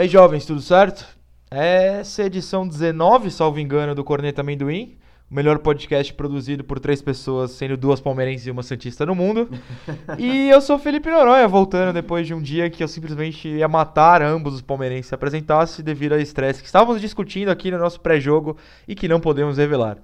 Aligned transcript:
E 0.00 0.04
aí, 0.04 0.08
jovens, 0.08 0.46
tudo 0.46 0.62
certo? 0.62 1.04
Essa 1.50 2.22
é 2.22 2.24
a 2.24 2.26
edição 2.26 2.66
19, 2.66 3.30
salvo 3.30 3.60
engano, 3.60 3.94
do 3.94 4.02
Corneta 4.02 4.40
Amendoim. 4.40 4.96
O 5.30 5.34
melhor 5.34 5.58
podcast 5.58 6.14
produzido 6.14 6.64
por 6.64 6.80
três 6.80 7.02
pessoas, 7.02 7.50
sendo 7.50 7.76
duas 7.76 8.00
palmeirenses 8.00 8.46
e 8.46 8.50
uma 8.50 8.62
santista 8.62 9.04
no 9.04 9.14
mundo. 9.14 9.50
e 10.16 10.48
eu 10.48 10.58
sou 10.62 10.78
Felipe 10.78 11.10
Noronha, 11.10 11.46
voltando 11.46 11.92
depois 11.92 12.26
de 12.26 12.32
um 12.32 12.40
dia 12.40 12.70
que 12.70 12.82
eu 12.82 12.88
simplesmente 12.88 13.46
ia 13.46 13.68
matar 13.68 14.22
ambos 14.22 14.54
os 14.54 14.62
palmeirenses 14.62 15.08
se 15.08 15.14
apresentasse 15.14 15.82
devido 15.82 16.14
ao 16.14 16.18
estresse 16.18 16.62
que 16.62 16.66
estávamos 16.66 16.98
discutindo 16.98 17.50
aqui 17.50 17.70
no 17.70 17.76
nosso 17.76 18.00
pré-jogo 18.00 18.56
e 18.88 18.94
que 18.94 19.06
não 19.06 19.20
podemos 19.20 19.58
revelar. 19.58 19.98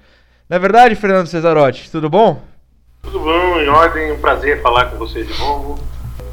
Na 0.46 0.56
é 0.56 0.58
verdade, 0.58 0.94
Fernando 0.94 1.26
Cesarotti, 1.26 1.90
tudo 1.90 2.10
bom? 2.10 2.42
Tudo 3.00 3.20
bom, 3.20 3.60
em 3.60 3.68
ordem, 3.70 4.12
um 4.12 4.20
prazer 4.20 4.60
falar 4.60 4.90
com 4.90 4.98
você 4.98 5.24
de 5.24 5.38
novo. 5.38 5.78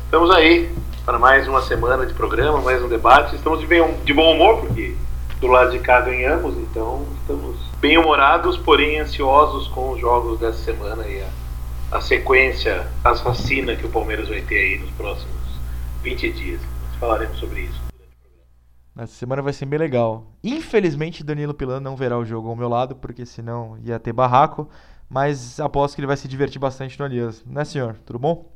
Estamos 0.04 0.30
aí 0.32 0.70
para 1.06 1.20
mais 1.20 1.48
uma 1.48 1.62
semana 1.62 2.06
de 2.06 2.14
programa, 2.14 2.62
mais 2.62 2.82
um 2.82 2.88
debate. 2.88 3.36
Estamos 3.36 3.60
de, 3.60 3.68
bem, 3.68 3.82
de 4.06 4.14
bom 4.14 4.34
humor, 4.34 4.62
porque 4.62 4.96
do 5.42 5.48
lado 5.48 5.72
de 5.72 5.80
cá 5.80 6.00
ganhamos, 6.00 6.56
então 6.58 7.06
estamos 7.20 7.58
bem 7.82 7.98
humorados, 7.98 8.58
porém 8.58 9.00
ansiosos 9.00 9.68
com 9.68 9.92
os 9.92 10.00
jogos 10.00 10.40
dessa 10.40 10.60
semana 10.60 11.06
e 11.06 11.22
a, 11.22 11.98
a 11.98 12.02
sequência, 12.02 12.88
as 13.04 13.20
vacinas 13.20 13.78
que 13.78 13.86
o 13.86 13.90
Palmeiras 13.90 14.30
vai 14.30 14.42
ter 14.42 14.58
aí 14.58 14.80
nos 14.80 14.92
próximos 14.92 15.36
20 16.04 16.32
dias. 16.32 16.62
Nós 16.62 17.00
falaremos 17.00 17.38
sobre 17.38 17.62
isso. 17.62 17.82
Essa 18.96 19.14
semana 19.14 19.42
vai 19.42 19.52
ser 19.52 19.66
bem 19.66 19.80
legal. 19.80 20.32
Infelizmente, 20.42 21.24
Danilo 21.24 21.54
Pilan 21.54 21.82
não 21.82 21.98
verá 21.98 22.18
o 22.18 22.24
jogo 22.24 22.48
ao 22.48 22.56
meu 22.56 22.70
lado, 22.70 22.96
porque 22.96 23.26
senão 23.26 23.78
ia 23.84 24.00
ter 24.00 24.14
barraco. 24.14 24.70
Mas 25.10 25.60
aposto 25.60 25.96
que 25.96 26.02
ele 26.02 26.08
vai 26.08 26.16
se 26.16 26.28
divertir 26.28 26.60
bastante 26.60 26.98
no 26.98 27.06
Aliança. 27.06 27.44
Né, 27.46 27.66
senhor? 27.66 27.98
Tudo 28.06 28.20
bom? 28.20 28.53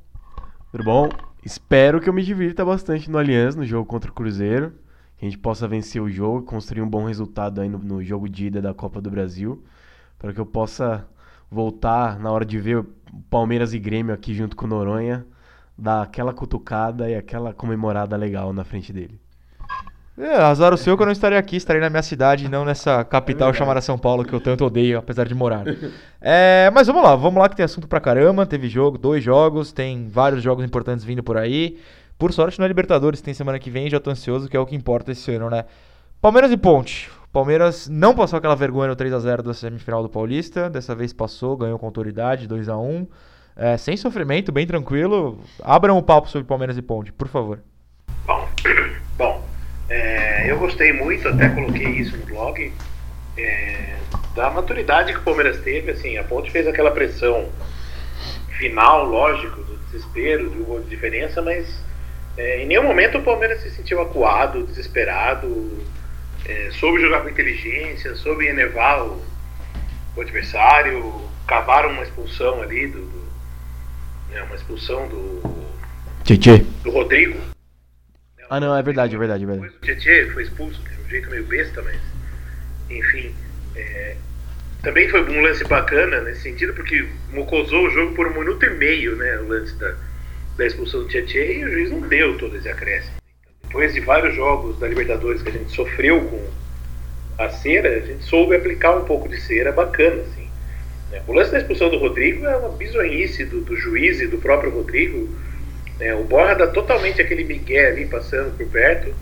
Tudo 0.69 0.83
bom? 0.83 1.09
Espero 1.45 2.01
que 2.01 2.09
eu 2.09 2.13
me 2.13 2.21
divirta 2.21 2.65
bastante 2.65 3.09
no 3.09 3.17
Aliança, 3.17 3.57
no 3.57 3.65
jogo 3.65 3.85
contra 3.85 4.11
o 4.11 4.13
Cruzeiro. 4.13 4.73
Que 5.17 5.25
a 5.25 5.29
gente 5.29 5.37
possa 5.37 5.65
vencer 5.65 6.01
o 6.01 6.09
jogo, 6.09 6.43
construir 6.43 6.81
um 6.81 6.89
bom 6.89 7.05
resultado 7.05 7.61
aí 7.61 7.69
no, 7.69 7.79
no 7.79 8.03
jogo 8.03 8.27
de 8.27 8.47
ida 8.47 8.61
da 8.61 8.73
Copa 8.73 8.99
do 8.99 9.09
Brasil. 9.09 9.63
Para 10.19 10.33
que 10.33 10.39
eu 10.39 10.45
possa 10.45 11.07
voltar 11.49 12.19
na 12.19 12.29
hora 12.31 12.43
de 12.43 12.59
ver 12.59 12.85
Palmeiras 13.29 13.73
e 13.73 13.79
Grêmio 13.79 14.13
aqui 14.13 14.33
junto 14.33 14.57
com 14.57 14.67
Noronha, 14.67 15.25
dar 15.77 16.01
aquela 16.01 16.33
cutucada 16.33 17.09
e 17.09 17.15
aquela 17.15 17.53
comemorada 17.53 18.17
legal 18.17 18.51
na 18.51 18.65
frente 18.65 18.91
dele. 18.91 19.19
É, 20.17 20.35
azar 20.35 20.73
o 20.73 20.77
seu 20.77 20.97
que 20.97 21.03
eu 21.03 21.05
não 21.05 21.13
estarei 21.13 21.37
aqui, 21.37 21.57
estarei 21.57 21.79
na 21.79 21.91
minha 21.91 22.01
cidade 22.01 22.45
e 22.45 22.49
não 22.49 22.65
nessa 22.65 23.03
capital 23.03 23.51
é 23.51 23.53
chamada 23.53 23.79
São 23.81 23.99
Paulo 23.99 24.25
que 24.25 24.33
eu 24.33 24.41
tanto 24.41 24.65
odeio, 24.65 24.97
apesar 24.97 25.27
de 25.27 25.35
morar. 25.35 25.63
É, 26.19 26.71
mas 26.73 26.87
vamos 26.87 27.03
lá, 27.03 27.15
vamos 27.15 27.39
lá 27.39 27.47
que 27.47 27.55
tem 27.55 27.63
assunto 27.63 27.87
pra 27.87 27.99
caramba. 27.99 28.43
Teve 28.43 28.67
jogo, 28.67 28.97
dois 28.97 29.23
jogos, 29.23 29.71
tem 29.71 30.07
vários 30.07 30.41
jogos 30.41 30.65
importantes 30.65 31.05
vindo 31.05 31.21
por 31.21 31.37
aí. 31.37 31.77
Por 32.17 32.33
sorte, 32.33 32.57
não 32.57 32.65
é 32.65 32.67
Libertadores, 32.67 33.21
tem 33.21 33.31
semana 33.31 33.59
que 33.59 33.69
vem, 33.69 33.91
já 33.91 33.99
tô 33.99 34.09
ansioso, 34.09 34.49
que 34.49 34.57
é 34.57 34.59
o 34.59 34.65
que 34.65 34.75
importa 34.75 35.11
esse 35.11 35.31
ano, 35.35 35.51
né? 35.51 35.65
Palmeiras 36.19 36.51
e 36.51 36.57
Ponte. 36.57 37.11
Palmeiras 37.31 37.87
não 37.87 38.15
passou 38.15 38.37
aquela 38.37 38.55
vergonha 38.55 38.89
no 38.89 38.95
3x0 38.95 39.43
da 39.43 39.53
semifinal 39.53 40.01
do 40.01 40.09
Paulista, 40.09 40.67
dessa 40.67 40.95
vez 40.95 41.13
passou, 41.13 41.55
ganhou 41.55 41.77
com 41.77 41.85
autoridade, 41.85 42.47
2x1. 42.47 43.07
É, 43.55 43.77
sem 43.77 43.95
sofrimento, 43.95 44.51
bem 44.51 44.65
tranquilo. 44.65 45.39
Abram 45.61 45.95
o 45.95 46.01
papo 46.01 46.27
sobre 46.27 46.47
Palmeiras 46.47 46.75
e 46.75 46.81
Ponte, 46.81 47.13
por 47.13 47.27
favor. 47.27 47.59
Bom, 48.25 48.47
bom 49.15 49.46
é, 49.89 50.51
eu 50.51 50.57
gostei 50.57 50.91
muito, 50.91 51.27
até 51.27 51.49
coloquei 51.49 51.87
isso 51.87 52.15
no 52.17 52.25
blog, 52.25 52.73
é, 53.37 53.95
da 54.35 54.49
maturidade 54.49 55.13
que 55.13 55.19
o 55.19 55.23
Palmeiras 55.23 55.59
teve. 55.61 55.91
Assim, 55.91 56.17
a 56.17 56.23
Ponte 56.23 56.51
fez 56.51 56.67
aquela 56.67 56.91
pressão 56.91 57.49
final, 58.57 59.05
lógico, 59.05 59.61
do 59.61 59.77
desespero, 59.85 60.49
de 60.49 60.57
um 60.57 60.63
gol 60.63 60.81
de 60.81 60.89
diferença, 60.89 61.41
mas 61.41 61.81
é, 62.37 62.63
em 62.63 62.67
nenhum 62.67 62.83
momento 62.83 63.17
o 63.17 63.23
Palmeiras 63.23 63.61
se 63.61 63.69
sentiu 63.71 64.01
acuado, 64.01 64.65
desesperado, 64.65 65.85
é, 66.45 66.69
soube 66.71 66.99
jogar 66.99 67.21
com 67.21 67.29
inteligência, 67.29 68.15
soube 68.15 68.45
elevar 68.45 69.03
o, 69.03 69.21
o 70.15 70.21
adversário, 70.21 71.21
cavaram 71.45 71.91
uma 71.91 72.03
expulsão 72.03 72.61
ali 72.61 72.87
do, 72.87 72.99
do 72.99 73.27
né, 74.31 74.41
uma 74.43 74.55
expulsão 74.55 75.07
do 75.07 75.67
do 76.83 76.91
Rodrigo 76.91 77.56
ah, 78.49 78.59
não, 78.59 78.75
é 78.75 78.81
verdade, 78.81 79.15
é 79.15 79.17
verdade, 79.17 79.43
é 79.43 79.47
verdade. 79.47 79.73
O 79.75 79.85
Tietchan 79.85 80.33
foi 80.33 80.43
expulso 80.43 80.81
de 80.81 81.01
um 81.01 81.09
jeito 81.09 81.29
meio 81.29 81.43
besta, 81.45 81.81
mas. 81.81 81.99
Enfim. 82.89 83.33
É, 83.75 84.15
também 84.81 85.09
foi 85.09 85.21
um 85.21 85.41
lance 85.41 85.63
bacana 85.65 86.21
nesse 86.21 86.41
sentido, 86.41 86.73
porque 86.73 87.07
mocosou 87.31 87.87
o 87.87 87.89
jogo 87.89 88.13
por 88.15 88.27
um 88.27 88.39
minuto 88.39 88.65
e 88.65 88.69
meio, 88.69 89.15
né? 89.15 89.37
O 89.39 89.47
lance 89.47 89.75
da, 89.75 89.95
da 90.55 90.65
expulsão 90.65 91.01
do 91.01 91.09
Tietchan 91.09 91.39
e 91.39 91.65
o 91.65 91.71
juiz 91.71 91.91
não 91.91 92.01
deu 92.01 92.37
todo 92.37 92.55
esse 92.55 92.69
acréscimo. 92.69 93.17
Depois 93.63 93.93
de 93.93 93.99
vários 93.99 94.35
jogos 94.35 94.79
da 94.79 94.87
Libertadores 94.87 95.41
que 95.41 95.49
a 95.49 95.51
gente 95.51 95.71
sofreu 95.71 96.21
com 96.21 96.49
a 97.37 97.49
cera, 97.49 97.89
a 97.89 97.99
gente 97.99 98.23
soube 98.23 98.55
aplicar 98.55 98.95
um 98.95 99.03
pouco 99.03 99.27
de 99.27 99.39
cera 99.41 99.71
bacana, 99.71 100.21
assim. 100.21 100.47
O 101.27 101.33
lance 101.33 101.51
da 101.51 101.59
expulsão 101.59 101.89
do 101.89 101.97
Rodrigo 101.97 102.45
é 102.45 102.55
uma 102.55 102.69
bizonhice 102.69 103.45
do, 103.45 103.61
do 103.61 103.75
juiz 103.75 104.19
e 104.21 104.27
do 104.27 104.37
próprio 104.37 104.71
Rodrigo 104.71 105.29
é, 105.99 106.13
o 106.13 106.23
Borra 106.23 106.55
dá 106.55 106.67
totalmente 106.67 107.21
aquele 107.21 107.43
migué 107.43 107.87
ali 107.87 108.05
passando 108.05 108.55
por 108.55 108.67
perto, 108.67 109.13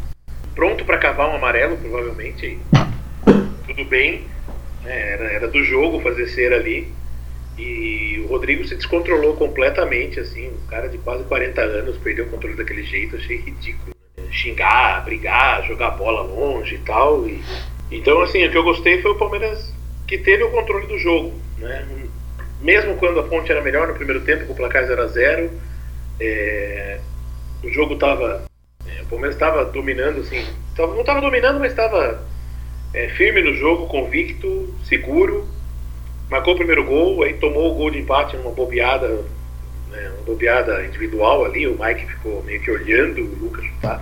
pronto 0.53 0.83
para 0.83 0.97
cavar 0.97 1.29
um 1.29 1.35
amarelo, 1.35 1.77
provavelmente. 1.77 2.57
Tudo 3.67 3.85
bem, 3.85 4.25
né, 4.83 5.13
era, 5.13 5.23
era 5.25 5.47
do 5.47 5.63
jogo 5.63 6.01
fazer 6.01 6.27
cera 6.27 6.57
ali. 6.57 6.87
E 7.57 8.21
o 8.25 8.27
Rodrigo 8.27 8.67
se 8.67 8.75
descontrolou 8.75 9.35
completamente, 9.35 10.19
assim, 10.19 10.49
um 10.49 10.67
cara 10.67 10.89
de 10.89 10.97
quase 10.97 11.23
40 11.23 11.61
anos 11.61 11.97
perdeu 11.97 12.25
o 12.25 12.29
controle 12.29 12.57
daquele 12.57 12.83
jeito, 12.83 13.15
achei 13.15 13.37
ridículo. 13.37 13.95
Né? 14.17 14.25
Xingar, 14.29 15.05
brigar, 15.05 15.65
jogar 15.65 15.91
bola 15.91 16.21
longe 16.21 16.75
e 16.75 16.79
tal. 16.79 17.25
E, 17.25 17.41
então, 17.89 18.21
assim, 18.21 18.45
o 18.45 18.51
que 18.51 18.57
eu 18.57 18.63
gostei 18.63 19.01
foi 19.01 19.11
o 19.11 19.17
Palmeiras 19.17 19.73
que 20.05 20.17
teve 20.17 20.43
o 20.43 20.51
controle 20.51 20.85
do 20.87 20.99
jogo, 20.99 21.33
né? 21.57 21.87
Mesmo 22.61 22.95
quando 22.95 23.19
a 23.19 23.27
fonte 23.27 23.51
era 23.51 23.61
melhor 23.61 23.87
no 23.87 23.95
primeiro 23.95 24.21
tempo, 24.21 24.45
com 24.45 24.53
o 24.53 24.55
placar 24.55 24.85
0 24.85 25.01
a 25.01 25.07
0 25.07 25.51
é, 26.19 26.99
o 27.63 27.69
jogo 27.71 27.95
estava. 27.95 28.45
É, 28.87 29.01
o 29.01 29.05
Palmeiras 29.05 29.35
estava 29.35 29.65
dominando, 29.65 30.21
assim. 30.21 30.45
Tava, 30.75 30.93
não 30.93 31.01
estava 31.01 31.21
dominando, 31.21 31.59
mas 31.59 31.71
estava 31.71 32.23
é, 32.93 33.09
firme 33.09 33.41
no 33.41 33.53
jogo, 33.53 33.87
convicto, 33.87 34.73
seguro. 34.83 35.47
Marcou 36.29 36.53
o 36.53 36.57
primeiro 36.57 36.83
gol, 36.83 37.23
aí 37.23 37.33
tomou 37.35 37.71
o 37.71 37.75
gol 37.75 37.91
de 37.91 37.99
empate 37.99 38.35
numa 38.35 38.51
bobeada, 38.51 39.07
né, 39.89 40.11
uma 40.15 40.23
bobeada 40.25 40.85
individual 40.85 41.45
ali. 41.45 41.67
O 41.67 41.77
Mike 41.79 42.07
ficou 42.07 42.41
meio 42.43 42.61
que 42.61 42.71
olhando 42.71 43.21
o 43.21 43.35
Lucas 43.35 43.65
chutar. 43.65 44.01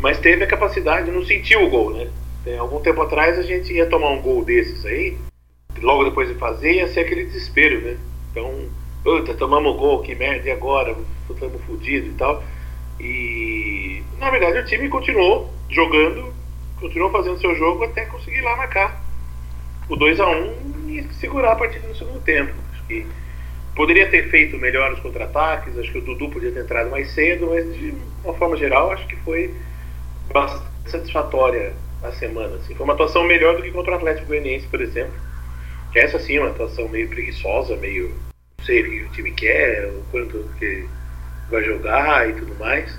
Mas 0.00 0.18
teve 0.18 0.44
a 0.44 0.46
capacidade, 0.46 1.10
não 1.10 1.24
sentiu 1.24 1.64
o 1.64 1.70
gol, 1.70 1.92
né? 1.92 2.08
Tem, 2.44 2.56
algum 2.56 2.80
tempo 2.80 3.02
atrás 3.02 3.38
a 3.38 3.42
gente 3.42 3.72
ia 3.72 3.86
tomar 3.86 4.10
um 4.10 4.22
gol 4.22 4.44
desses 4.44 4.86
aí, 4.86 5.18
logo 5.80 6.04
depois 6.04 6.28
de 6.28 6.34
fazer, 6.34 6.74
ia 6.74 6.88
ser 6.88 7.00
aquele 7.00 7.24
desespero, 7.24 7.80
né? 7.80 7.96
Então 8.30 8.68
puta, 9.08 9.32
tomamos 9.32 9.74
gol, 9.78 10.02
que 10.02 10.14
merda, 10.14 10.46
e 10.46 10.52
agora? 10.52 10.94
Estamos 11.30 11.62
fodidos 11.62 12.10
e 12.10 12.12
tal. 12.12 12.44
E 13.00 14.02
na 14.18 14.28
verdade 14.28 14.58
o 14.58 14.66
time 14.66 14.86
continuou 14.90 15.50
jogando, 15.70 16.34
continuou 16.78 17.10
fazendo 17.10 17.40
seu 17.40 17.54
jogo 17.54 17.84
até 17.84 18.04
conseguir 18.04 18.42
lá 18.42 18.54
marcar 18.56 19.02
o 19.88 19.96
2 19.96 20.20
a 20.20 20.28
1 20.28 20.90
e 20.90 21.08
segurar 21.14 21.52
a 21.52 21.56
partida 21.56 21.88
no 21.88 21.96
segundo 21.96 22.20
tempo. 22.20 22.52
Acho 22.74 22.84
que 22.84 23.06
poderia 23.74 24.10
ter 24.10 24.28
feito 24.28 24.58
melhor 24.58 24.92
os 24.92 25.00
contra-ataques, 25.00 25.78
acho 25.78 25.90
que 25.90 25.98
o 25.98 26.02
Dudu 26.02 26.28
podia 26.28 26.52
ter 26.52 26.60
entrado 26.60 26.90
mais 26.90 27.10
cedo, 27.12 27.46
mas 27.46 27.64
de 27.74 27.94
uma 28.22 28.34
forma 28.34 28.58
geral 28.58 28.92
acho 28.92 29.06
que 29.06 29.16
foi 29.16 29.54
bastante 30.30 30.90
satisfatória 30.90 31.72
a 32.02 32.12
semana. 32.12 32.56
Assim. 32.56 32.74
Foi 32.74 32.84
uma 32.84 32.92
atuação 32.92 33.24
melhor 33.24 33.56
do 33.56 33.62
que 33.62 33.70
contra 33.70 33.92
o 33.92 33.96
Atlético 33.96 34.26
Goianiense, 34.26 34.66
por 34.66 34.82
exemplo. 34.82 35.14
Que 35.92 35.98
essa 35.98 36.18
sim 36.18 36.36
é 36.36 36.40
uma 36.40 36.50
atuação 36.50 36.86
meio 36.90 37.08
preguiçosa, 37.08 37.74
meio 37.76 38.27
sei 38.68 38.82
o 38.82 38.90
que 38.90 39.02
o 39.02 39.08
time 39.12 39.32
quer, 39.32 39.86
o 39.86 40.02
quanto 40.10 40.44
que 40.58 40.86
vai 41.50 41.64
jogar 41.64 42.28
e 42.28 42.34
tudo 42.34 42.54
mais. 42.56 42.94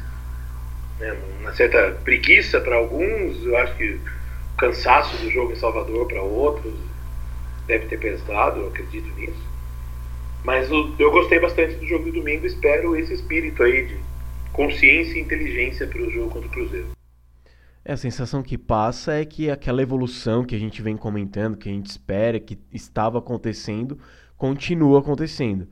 Né? 0.99 1.15
Uma 1.39 1.53
certa 1.53 1.91
preguiça 2.03 2.59
para 2.59 2.75
alguns, 2.75 3.45
eu 3.45 3.55
acho 3.55 3.75
que 3.77 3.91
o 3.93 4.57
cansaço 4.57 5.15
do 5.17 5.29
jogo 5.29 5.53
em 5.53 5.55
Salvador 5.55 6.07
para 6.07 6.23
outros 6.23 6.73
deve 7.67 7.85
ter 7.85 7.99
pesado, 7.99 8.61
eu 8.61 8.67
acredito 8.69 9.07
nisso. 9.15 9.47
Mas 10.43 10.69
eu 10.71 11.11
gostei 11.11 11.39
bastante 11.39 11.75
do 11.75 11.85
jogo 11.85 12.05
do 12.05 12.13
domingo, 12.13 12.47
espero 12.47 12.95
esse 12.95 13.13
espírito 13.13 13.61
aí 13.61 13.85
de 13.85 13.97
consciência 14.51 15.19
e 15.19 15.21
inteligência 15.21 15.85
para 15.85 16.01
o 16.01 16.09
jogo 16.09 16.31
contra 16.31 16.47
o 16.47 16.51
Cruzeiro. 16.51 16.87
É, 17.85 17.93
a 17.93 17.97
sensação 17.97 18.41
que 18.41 18.57
passa 18.57 19.13
é 19.13 19.25
que 19.25 19.51
aquela 19.51 19.81
evolução 19.81 20.43
que 20.43 20.55
a 20.55 20.59
gente 20.59 20.81
vem 20.81 20.97
comentando, 20.97 21.57
que 21.57 21.69
a 21.69 21.71
gente 21.71 21.87
espera, 21.87 22.39
que 22.39 22.57
estava 22.73 23.19
acontecendo, 23.19 23.99
continua 24.39 24.99
acontecendo. 24.99 25.67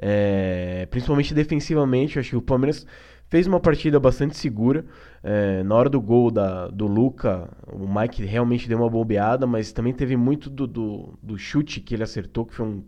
É, 0.00 0.86
principalmente 0.90 1.34
defensivamente, 1.34 2.18
acho 2.18 2.30
que 2.30 2.36
o 2.36 2.42
Palmeiras 2.42 2.86
fez 3.28 3.46
uma 3.46 3.60
partida 3.60 4.00
bastante 4.00 4.36
segura. 4.36 4.84
É, 5.22 5.62
na 5.62 5.74
hora 5.74 5.90
do 5.90 6.00
gol 6.00 6.30
da, 6.30 6.68
do 6.68 6.86
Luca, 6.86 7.48
o 7.70 7.86
Mike 7.86 8.24
realmente 8.24 8.66
deu 8.66 8.78
uma 8.78 8.88
bobeada, 8.88 9.46
mas 9.46 9.70
também 9.70 9.92
teve 9.92 10.16
muito 10.16 10.48
do, 10.48 10.66
do, 10.66 11.18
do 11.22 11.38
chute 11.38 11.80
que 11.80 11.94
ele 11.94 12.02
acertou, 12.02 12.46
que 12.46 12.54
foi 12.54 12.66
um, 12.66 12.84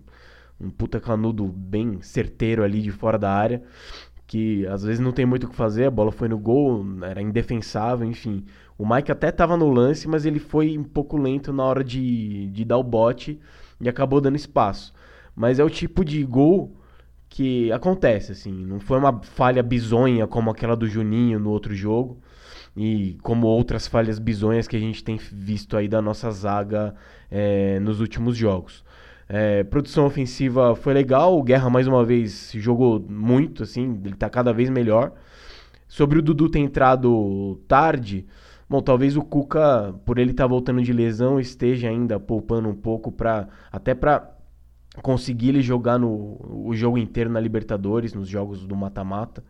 um 0.58 0.70
puta 0.70 0.98
canudo 0.98 1.46
bem 1.46 2.00
certeiro 2.00 2.64
ali 2.64 2.80
de 2.80 2.90
fora 2.90 3.18
da 3.18 3.30
área, 3.30 3.62
que 4.26 4.66
às 4.68 4.82
vezes 4.84 5.00
não 5.00 5.12
tem 5.12 5.26
muito 5.26 5.44
o 5.44 5.50
que 5.50 5.56
fazer, 5.56 5.86
a 5.86 5.90
bola 5.90 6.12
foi 6.12 6.28
no 6.28 6.38
gol, 6.38 6.82
era 7.02 7.20
indefensável, 7.20 8.08
enfim. 8.08 8.46
O 8.78 8.88
Mike 8.88 9.12
até 9.12 9.28
estava 9.28 9.56
no 9.56 9.68
lance, 9.68 10.08
mas 10.08 10.24
ele 10.24 10.38
foi 10.38 10.78
um 10.78 10.84
pouco 10.84 11.18
lento 11.18 11.52
na 11.52 11.64
hora 11.64 11.84
de, 11.84 12.46
de 12.46 12.64
dar 12.64 12.78
o 12.78 12.82
bote 12.82 13.38
e 13.80 13.88
acabou 13.88 14.20
dando 14.20 14.36
espaço. 14.36 14.92
Mas 15.34 15.58
é 15.58 15.64
o 15.64 15.70
tipo 15.70 16.04
de 16.04 16.22
gol 16.24 16.76
que 17.28 17.70
acontece, 17.72 18.32
assim. 18.32 18.52
Não 18.52 18.80
foi 18.80 18.98
uma 18.98 19.22
falha 19.22 19.62
bizonha 19.62 20.26
como 20.26 20.50
aquela 20.50 20.76
do 20.76 20.86
Juninho 20.86 21.38
no 21.38 21.50
outro 21.50 21.74
jogo. 21.74 22.18
E 22.76 23.18
como 23.22 23.46
outras 23.46 23.86
falhas 23.86 24.18
bizonhas 24.18 24.68
que 24.68 24.76
a 24.76 24.80
gente 24.80 25.02
tem 25.02 25.16
visto 25.16 25.76
aí 25.76 25.88
da 25.88 26.00
nossa 26.00 26.30
zaga 26.30 26.94
é, 27.30 27.80
nos 27.80 28.00
últimos 28.00 28.36
jogos. 28.36 28.84
É, 29.28 29.62
produção 29.62 30.06
ofensiva 30.06 30.74
foi 30.74 30.92
legal, 30.92 31.38
o 31.38 31.42
Guerra 31.42 31.70
mais 31.70 31.86
uma 31.86 32.04
vez 32.04 32.50
jogou 32.56 32.98
muito, 33.08 33.62
assim, 33.62 34.00
ele 34.04 34.16
tá 34.16 34.28
cada 34.28 34.52
vez 34.52 34.68
melhor. 34.68 35.12
Sobre 35.86 36.18
o 36.18 36.22
Dudu 36.22 36.48
ter 36.48 36.58
entrado 36.58 37.60
tarde, 37.68 38.26
Bom, 38.70 38.80
talvez 38.80 39.16
o 39.16 39.22
Cuca, 39.22 39.92
por 40.06 40.16
ele 40.16 40.30
estar 40.30 40.44
tá 40.44 40.48
voltando 40.48 40.80
de 40.80 40.92
lesão, 40.92 41.40
esteja 41.40 41.88
ainda 41.88 42.20
poupando 42.20 42.68
um 42.68 42.74
pouco 42.74 43.10
para 43.10 43.48
até 43.72 43.96
para 43.96 44.30
conseguir 45.02 45.48
ele 45.48 45.60
jogar 45.60 45.98
no 45.98 46.38
o 46.48 46.72
jogo 46.72 46.96
inteiro 46.96 47.28
na 47.28 47.40
Libertadores, 47.40 48.14
nos 48.14 48.28
jogos 48.28 48.64
do 48.64 48.76
mata-mata. 48.76 49.42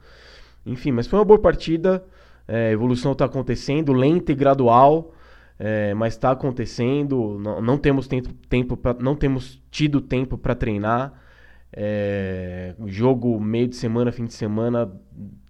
Enfim, 0.64 0.90
mas 0.90 1.06
foi 1.06 1.18
uma 1.18 1.24
boa 1.26 1.38
partida. 1.38 2.02
É, 2.48 2.68
a 2.68 2.72
evolução 2.72 3.12
está 3.12 3.26
acontecendo, 3.26 3.92
lenta 3.92 4.32
e 4.32 4.34
gradual, 4.34 5.12
é, 5.58 5.92
mas 5.92 6.14
está 6.14 6.30
acontecendo. 6.30 7.38
Não, 7.38 7.60
não, 7.60 7.76
temos 7.76 8.08
tempo, 8.08 8.32
tempo 8.48 8.74
pra, 8.74 8.94
não 8.94 9.14
temos 9.14 9.62
tido 9.70 10.00
tempo 10.00 10.38
para 10.38 10.54
treinar. 10.54 11.12
É, 11.70 12.74
jogo 12.86 13.38
meio 13.38 13.68
de 13.68 13.76
semana, 13.76 14.10
fim 14.10 14.24
de 14.24 14.32
semana, 14.32 14.90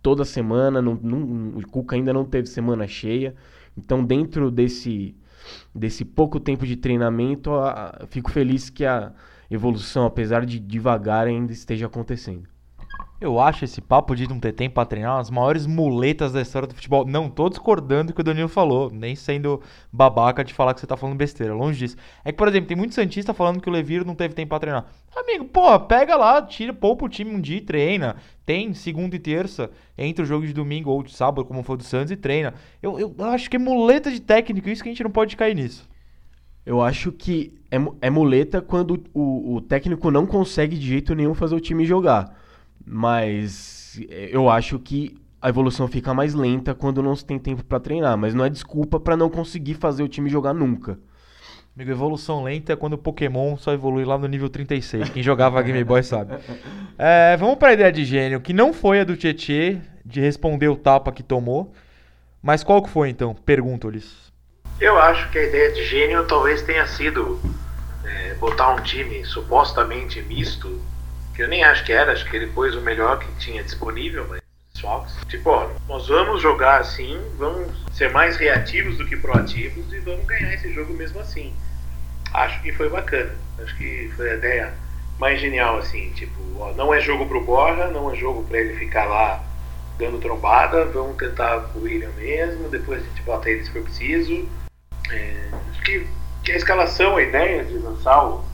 toda 0.03 0.25
semana. 0.25 0.83
Não, 0.83 0.99
não, 1.01 1.59
o 1.59 1.67
Cuca 1.71 1.95
ainda 1.95 2.13
não 2.13 2.25
teve 2.25 2.49
semana 2.49 2.89
cheia. 2.89 3.33
Então, 3.83 4.05
dentro 4.05 4.51
desse, 4.51 5.17
desse 5.75 6.05
pouco 6.05 6.39
tempo 6.39 6.67
de 6.67 6.77
treinamento, 6.77 7.53
a, 7.55 8.07
fico 8.11 8.31
feliz 8.31 8.69
que 8.69 8.85
a 8.85 9.13
evolução, 9.51 10.05
apesar 10.05 10.45
de 10.45 10.59
devagar, 10.59 11.27
ainda 11.27 11.53
esteja 11.53 11.87
acontecendo. 11.87 12.49
Eu 13.21 13.39
acho 13.39 13.67
esse 13.67 13.83
papo 13.83 14.17
de 14.17 14.27
não 14.27 14.41
ter 14.41 14.53
tempo 14.53 14.77
para 14.77 14.87
treinar 14.87 15.19
das 15.19 15.29
maiores 15.29 15.67
muletas 15.67 16.33
da 16.33 16.41
história 16.41 16.67
do 16.67 16.75
futebol. 16.75 17.05
Não 17.05 17.29
tô 17.29 17.51
discordando 17.51 18.11
do 18.11 18.15
que 18.15 18.23
o 18.23 18.25
Danilo 18.25 18.49
falou, 18.49 18.91
nem 18.91 19.15
sendo 19.15 19.61
babaca 19.93 20.43
de 20.43 20.55
falar 20.55 20.73
que 20.73 20.81
você 20.81 20.87
tá 20.87 20.97
falando 20.97 21.19
besteira, 21.19 21.53
longe 21.53 21.81
disso. 21.81 21.97
É 22.25 22.33
que, 22.33 22.39
por 22.39 22.49
exemplo, 22.49 22.69
tem 22.69 22.77
muito 22.79 22.95
Santista 22.95 23.35
falando 23.35 23.61
que 23.61 23.69
o 23.69 23.73
Levir 23.73 24.07
não 24.07 24.15
teve 24.15 24.33
tempo 24.33 24.49
para 24.49 24.61
treinar. 24.61 24.87
Amigo, 25.15 25.45
pô, 25.45 25.79
pega 25.81 26.17
lá, 26.17 26.41
tira, 26.41 26.73
poupa 26.73 27.05
o 27.05 27.11
time 27.11 27.35
um 27.35 27.41
dia 27.43 27.59
e 27.59 27.61
treina. 27.61 28.17
Tem 28.47 28.73
segunda 28.73 29.15
e 29.15 29.19
terça, 29.19 29.71
entre 29.99 30.23
o 30.23 30.27
jogo 30.27 30.47
de 30.47 30.55
domingo 30.55 30.91
ou 30.91 31.03
de 31.03 31.13
sábado, 31.13 31.45
como 31.45 31.63
foi 31.63 31.77
do 31.77 31.85
Santos, 31.85 32.11
e 32.11 32.17
treina. 32.17 32.55
Eu, 32.83 32.99
eu 32.99 33.15
acho 33.27 33.51
que 33.51 33.57
é 33.57 33.59
muleta 33.59 34.11
de 34.11 34.21
técnico, 34.23 34.71
isso 34.71 34.83
que 34.83 34.89
a 34.89 34.93
gente 34.93 35.05
não 35.05 35.11
pode 35.11 35.37
cair 35.37 35.55
nisso. 35.55 35.87
Eu 36.65 36.81
acho 36.81 37.13
que 37.13 37.53
é, 37.71 37.77
é 38.01 38.09
muleta 38.09 38.63
quando 38.63 39.03
o, 39.13 39.57
o 39.57 39.61
técnico 39.61 40.11
não 40.11 40.25
consegue 40.25 40.79
de 40.79 40.87
jeito 40.87 41.15
nenhum 41.15 41.35
fazer 41.35 41.55
o 41.55 41.61
time 41.61 41.85
jogar. 41.85 42.35
Mas 42.93 44.01
é, 44.11 44.31
eu 44.33 44.51
acho 44.51 44.77
que 44.81 45.17
a 45.41 45.49
evolução 45.49 45.87
fica 45.87 46.13
mais 46.13 46.35
lenta 46.35 46.75
quando 46.75 47.01
não 47.01 47.15
se 47.15 47.25
tem 47.25 47.39
tempo 47.39 47.65
para 47.65 47.79
treinar, 47.79 48.19
mas 48.19 48.35
não 48.35 48.45
é 48.45 48.51
desculpa 48.51 48.99
para 48.99 49.17
não 49.17 49.31
conseguir 49.31 49.75
fazer 49.75 50.03
o 50.03 50.09
time 50.09 50.29
jogar 50.29 50.53
nunca. 50.53 50.99
Amigo, 51.77 51.93
evolução 51.93 52.43
lenta 52.43 52.73
é 52.73 52.77
quando 52.77 52.95
o 52.95 52.99
Pokémon 52.99 53.57
só 53.57 53.73
evolui 53.73 54.05
lá 54.05 54.19
no 54.19 54.27
nível 54.27 54.51
36. 54.51 55.09
Quem 55.11 55.23
jogava 55.23 55.63
Game 55.63 55.85
Boy 55.85 56.03
sabe. 56.03 56.35
É, 57.03 57.35
vamos 57.39 57.57
para 57.57 57.69
a 57.69 57.73
ideia 57.73 57.91
de 57.91 58.05
gênio, 58.05 58.43
que 58.43 58.53
não 58.53 58.75
foi 58.75 59.01
a 59.01 59.05
do 59.05 59.17
Tietê 59.17 59.79
de 60.05 60.21
responder 60.21 60.69
o 60.69 60.77
tapa 60.77 61.11
que 61.11 61.23
tomou. 61.23 61.73
Mas 62.43 62.63
qual 62.63 62.83
que 62.83 62.91
foi 62.91 63.09
então? 63.09 63.35
Pergunto-lhes. 63.35 64.31
Eu 64.79 64.99
acho 64.99 65.31
que 65.31 65.39
a 65.39 65.43
ideia 65.43 65.73
de 65.73 65.83
gênio 65.87 66.27
talvez 66.27 66.61
tenha 66.61 66.87
sido 66.87 67.41
é, 68.05 68.35
botar 68.35 68.75
um 68.75 68.83
time 68.83 69.25
supostamente 69.25 70.21
misto 70.21 70.79
que 71.41 71.45
eu 71.45 71.49
nem 71.49 71.65
acho 71.65 71.83
que 71.85 71.93
era, 71.93 72.13
acho 72.13 72.29
que 72.29 72.37
ele 72.37 72.49
pôs 72.49 72.75
o 72.75 72.83
melhor 72.83 73.19
que 73.19 73.33
tinha 73.37 73.65
disponível, 73.65 74.27
mas. 74.29 74.43
Tipo, 75.27 75.51
ó, 75.51 75.71
nós 75.89 76.07
vamos 76.07 76.43
jogar 76.43 76.81
assim, 76.81 77.19
vamos 77.39 77.69
ser 77.93 78.11
mais 78.11 78.37
reativos 78.37 78.99
do 78.99 79.07
que 79.07 79.17
proativos 79.17 79.91
e 79.93 80.01
vamos 80.01 80.27
ganhar 80.27 80.53
esse 80.53 80.71
jogo 80.73 80.93
mesmo 80.93 81.19
assim. 81.19 81.55
Acho 82.33 82.61
que 82.63 82.73
foi 82.73 82.91
bacana. 82.91 83.35
Acho 83.59 83.75
que 83.77 84.11
foi 84.17 84.31
a 84.31 84.35
ideia 84.35 84.75
mais 85.19 85.41
genial, 85.41 85.79
assim, 85.79 86.11
tipo, 86.11 86.39
ó, 86.59 86.73
não 86.73 86.93
é 86.93 87.01
jogo 87.01 87.27
pro 87.27 87.43
Borja, 87.43 87.89
não 87.89 88.13
é 88.13 88.17
jogo 88.17 88.43
para 88.45 88.59
ele 88.59 88.79
ficar 88.79 89.07
lá 89.07 89.43
dando 89.99 90.19
trombada, 90.19 90.85
vamos 90.87 91.17
tentar 91.17 91.71
o 91.75 91.83
William 91.83 92.11
mesmo, 92.19 92.69
depois 92.69 93.03
a 93.03 93.05
gente 93.07 93.23
bota 93.23 93.49
ele 93.49 93.65
se 93.65 93.71
for 93.71 93.83
preciso. 93.83 94.47
É, 95.11 95.49
acho 95.71 95.83
que, 95.83 96.07
que 96.43 96.53
a 96.53 96.57
escalação, 96.57 97.17
a 97.17 97.23
ideia 97.23 97.65
de 97.65 97.79
lançar 97.79 98.25
o 98.25 98.50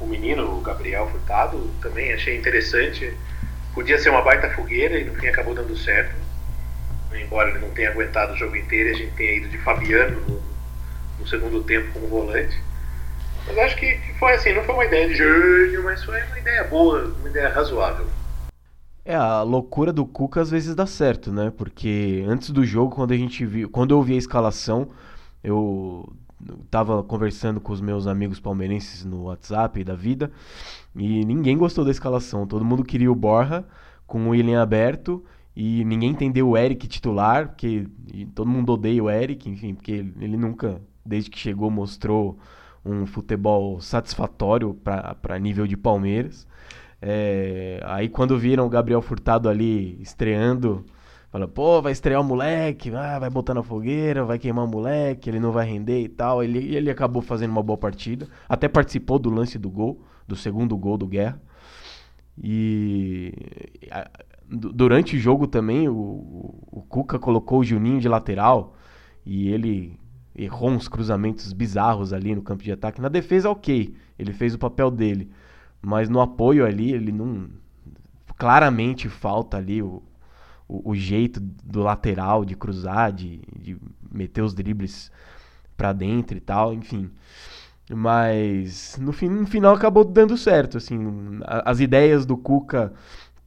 o 0.00 0.06
menino, 0.06 0.58
o 0.58 0.60
Gabriel 0.60 1.08
Furtado, 1.08 1.70
também 1.80 2.12
achei 2.12 2.36
interessante. 2.36 3.12
Podia 3.74 3.98
ser 3.98 4.10
uma 4.10 4.22
baita 4.22 4.50
fogueira 4.50 4.98
e 4.98 5.04
no 5.04 5.14
fim 5.14 5.28
acabou 5.28 5.54
dando 5.54 5.76
certo. 5.76 6.14
Embora 7.12 7.50
ele 7.50 7.58
não 7.58 7.70
tenha 7.70 7.90
aguentado 7.90 8.32
o 8.32 8.36
jogo 8.36 8.56
inteiro, 8.56 8.90
a 8.90 8.98
gente 8.98 9.14
tenha 9.14 9.36
ido 9.36 9.48
de 9.48 9.58
Fabiano 9.58 10.20
no, 10.28 10.42
no 11.20 11.26
segundo 11.26 11.62
tempo 11.64 11.92
como 11.92 12.06
volante. 12.06 12.56
Mas 13.46 13.58
acho 13.58 13.76
que, 13.76 13.98
foi 14.18 14.34
assim, 14.34 14.52
não 14.52 14.62
foi 14.64 14.74
uma 14.74 14.84
ideia 14.84 15.08
de 15.08 15.14
gênio, 15.14 15.82
mas 15.84 16.04
foi 16.04 16.22
uma 16.22 16.38
ideia 16.38 16.64
boa, 16.64 17.14
uma 17.18 17.28
ideia 17.28 17.48
razoável. 17.48 18.06
É, 19.04 19.14
a 19.14 19.42
loucura 19.42 19.90
do 19.90 20.04
Cuca 20.04 20.42
às 20.42 20.50
vezes 20.50 20.74
dá 20.74 20.84
certo, 20.84 21.32
né? 21.32 21.50
Porque 21.56 22.22
antes 22.28 22.50
do 22.50 22.62
jogo, 22.62 22.94
quando 22.94 23.12
a 23.12 23.16
gente 23.16 23.44
viu, 23.46 23.70
quando 23.70 23.94
eu 23.94 24.02
vi 24.02 24.14
a 24.14 24.18
escalação, 24.18 24.90
eu 25.42 26.12
tava 26.70 27.02
conversando 27.02 27.60
com 27.60 27.72
os 27.72 27.80
meus 27.80 28.06
amigos 28.06 28.40
palmeirenses 28.40 29.04
no 29.04 29.24
WhatsApp 29.24 29.82
da 29.82 29.94
vida 29.94 30.30
e 30.94 31.24
ninguém 31.24 31.56
gostou 31.56 31.84
da 31.84 31.90
escalação. 31.90 32.46
Todo 32.46 32.64
mundo 32.64 32.84
queria 32.84 33.10
o 33.10 33.14
Borja 33.14 33.64
com 34.06 34.26
o 34.26 34.28
William 34.30 34.62
aberto 34.62 35.24
e 35.54 35.84
ninguém 35.84 36.10
entendeu 36.10 36.48
o 36.48 36.56
Eric 36.56 36.86
titular, 36.86 37.48
porque 37.48 37.86
todo 38.34 38.48
mundo 38.48 38.72
odeia 38.72 39.02
o 39.02 39.10
Eric, 39.10 39.50
enfim, 39.50 39.74
porque 39.74 40.06
ele 40.20 40.36
nunca, 40.36 40.80
desde 41.04 41.30
que 41.30 41.38
chegou, 41.38 41.70
mostrou 41.70 42.38
um 42.84 43.06
futebol 43.06 43.80
satisfatório 43.80 44.74
para 44.74 45.38
nível 45.38 45.66
de 45.66 45.76
Palmeiras. 45.76 46.46
É, 47.02 47.80
aí 47.84 48.08
quando 48.08 48.38
viram 48.38 48.66
o 48.66 48.68
Gabriel 48.68 49.02
Furtado 49.02 49.48
ali 49.48 50.00
estreando 50.00 50.84
Fala, 51.30 51.46
pô, 51.46 51.82
vai 51.82 51.92
estrear 51.92 52.20
o 52.20 52.24
moleque, 52.24 52.90
ah, 52.94 53.18
vai 53.18 53.28
botar 53.28 53.52
na 53.52 53.62
fogueira, 53.62 54.24
vai 54.24 54.38
queimar 54.38 54.64
o 54.64 54.68
moleque, 54.68 55.28
ele 55.28 55.38
não 55.38 55.52
vai 55.52 55.66
render 55.66 56.02
e 56.02 56.08
tal. 56.08 56.42
Ele, 56.42 56.74
ele 56.74 56.90
acabou 56.90 57.20
fazendo 57.20 57.50
uma 57.50 57.62
boa 57.62 57.76
partida. 57.76 58.26
Até 58.48 58.66
participou 58.66 59.18
do 59.18 59.28
lance 59.28 59.58
do 59.58 59.68
gol, 59.68 60.02
do 60.26 60.34
segundo 60.34 60.76
gol 60.76 60.96
do 60.96 61.06
Guerra. 61.06 61.40
E 62.42 63.32
a, 63.90 64.10
durante 64.48 65.16
o 65.16 65.18
jogo 65.18 65.46
também, 65.46 65.86
o, 65.88 65.94
o 66.72 66.82
Cuca 66.88 67.18
colocou 67.18 67.60
o 67.60 67.64
Juninho 67.64 68.00
de 68.00 68.08
lateral 68.08 68.74
e 69.26 69.48
ele 69.50 69.98
errou 70.34 70.70
uns 70.70 70.88
cruzamentos 70.88 71.52
bizarros 71.52 72.12
ali 72.14 72.34
no 72.34 72.42
campo 72.42 72.62
de 72.62 72.72
ataque. 72.72 73.02
Na 73.02 73.08
defesa, 73.08 73.50
ok, 73.50 73.94
ele 74.18 74.32
fez 74.32 74.54
o 74.54 74.58
papel 74.58 74.90
dele. 74.90 75.30
Mas 75.82 76.08
no 76.08 76.20
apoio 76.20 76.64
ali, 76.64 76.92
ele 76.92 77.12
não. 77.12 77.48
Claramente 78.36 79.08
falta 79.08 79.56
ali 79.56 79.82
o, 79.82 80.02
o, 80.68 80.90
o, 80.90 80.94
jeito 80.94 81.40
do 81.40 81.80
lateral 81.82 82.44
de 82.44 82.54
cruzar, 82.54 83.12
de, 83.12 83.40
de 83.58 83.76
meter 84.12 84.42
os 84.42 84.54
dribles 84.54 85.10
para 85.76 85.92
dentro 85.92 86.36
e 86.36 86.40
tal, 86.40 86.74
enfim. 86.74 87.10
Mas 87.90 88.98
no, 89.00 89.12
fim, 89.12 89.28
no 89.28 89.46
final 89.46 89.74
acabou 89.74 90.04
dando 90.04 90.36
certo, 90.36 90.76
assim, 90.76 90.98
as 91.46 91.80
ideias 91.80 92.26
do 92.26 92.36
Cuca 92.36 92.92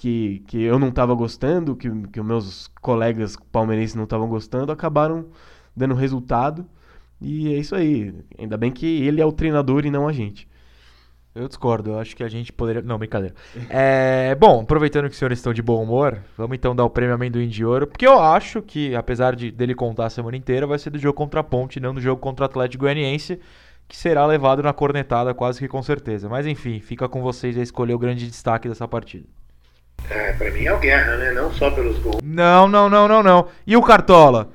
que, 0.01 0.43
que 0.47 0.59
eu 0.63 0.79
não 0.79 0.89
estava 0.89 1.13
gostando, 1.13 1.75
que, 1.75 1.87
que 2.07 2.19
os 2.19 2.25
meus 2.25 2.67
colegas 2.81 3.37
palmeirenses 3.51 3.95
não 3.95 4.05
estavam 4.05 4.27
gostando, 4.27 4.71
acabaram 4.71 5.27
dando 5.75 5.93
resultado. 5.93 6.65
E 7.21 7.53
é 7.53 7.59
isso 7.59 7.75
aí. 7.75 8.15
Ainda 8.37 8.57
bem 8.57 8.71
que 8.71 9.03
ele 9.03 9.21
é 9.21 9.25
o 9.25 9.31
treinador 9.31 9.85
e 9.85 9.91
não 9.91 10.07
a 10.07 10.11
gente. 10.11 10.49
Eu 11.33 11.47
discordo, 11.47 11.91
eu 11.91 11.99
acho 11.99 12.13
que 12.13 12.23
a 12.23 12.27
gente 12.27 12.51
poderia. 12.51 12.81
Não, 12.81 12.97
brincadeira. 12.97 13.33
É, 13.69 14.35
bom, 14.35 14.61
aproveitando 14.61 15.05
que 15.05 15.11
os 15.11 15.17
senhores 15.17 15.39
estão 15.39 15.53
de 15.53 15.61
bom 15.61 15.81
humor, 15.81 16.19
vamos 16.37 16.55
então 16.55 16.75
dar 16.75 16.83
o 16.83 16.89
prêmio 16.89 17.15
Amendoim 17.15 17.47
de 17.47 17.63
Ouro, 17.63 17.87
porque 17.87 18.05
eu 18.05 18.19
acho 18.19 18.61
que, 18.61 18.93
apesar 18.95 19.35
de 19.35 19.49
dele 19.49 19.73
contar 19.73 20.07
a 20.07 20.09
semana 20.09 20.35
inteira, 20.35 20.67
vai 20.67 20.77
ser 20.77 20.89
do 20.89 20.99
jogo 20.99 21.13
contra 21.13 21.39
a 21.39 21.43
Ponte, 21.43 21.79
não 21.79 21.93
do 21.93 22.01
jogo 22.01 22.19
contra 22.19 22.43
o 22.43 22.45
Atlético 22.45 22.83
Goianiense, 22.83 23.39
que 23.87 23.95
será 23.95 24.25
levado 24.25 24.61
na 24.61 24.73
cornetada 24.73 25.33
quase 25.33 25.59
que 25.59 25.67
com 25.69 25.81
certeza. 25.81 26.27
Mas 26.27 26.45
enfim, 26.45 26.79
fica 26.81 27.07
com 27.07 27.21
vocês 27.21 27.57
a 27.57 27.61
escolher 27.61 27.93
o 27.93 27.99
grande 27.99 28.27
destaque 28.27 28.67
dessa 28.67 28.87
partida. 28.87 29.25
É, 30.09 30.33
pra 30.33 30.51
mim 30.51 30.65
é 30.65 30.73
o 30.73 30.79
Guerra, 30.79 31.15
né? 31.15 31.31
Não 31.31 31.51
só 31.53 31.71
pelos 31.71 31.97
gols. 31.99 32.21
Não, 32.23 32.67
não, 32.67 32.89
não, 32.89 33.07
não, 33.07 33.23
não. 33.23 33.47
E 33.65 33.77
o 33.77 33.81
Cartola? 33.81 34.49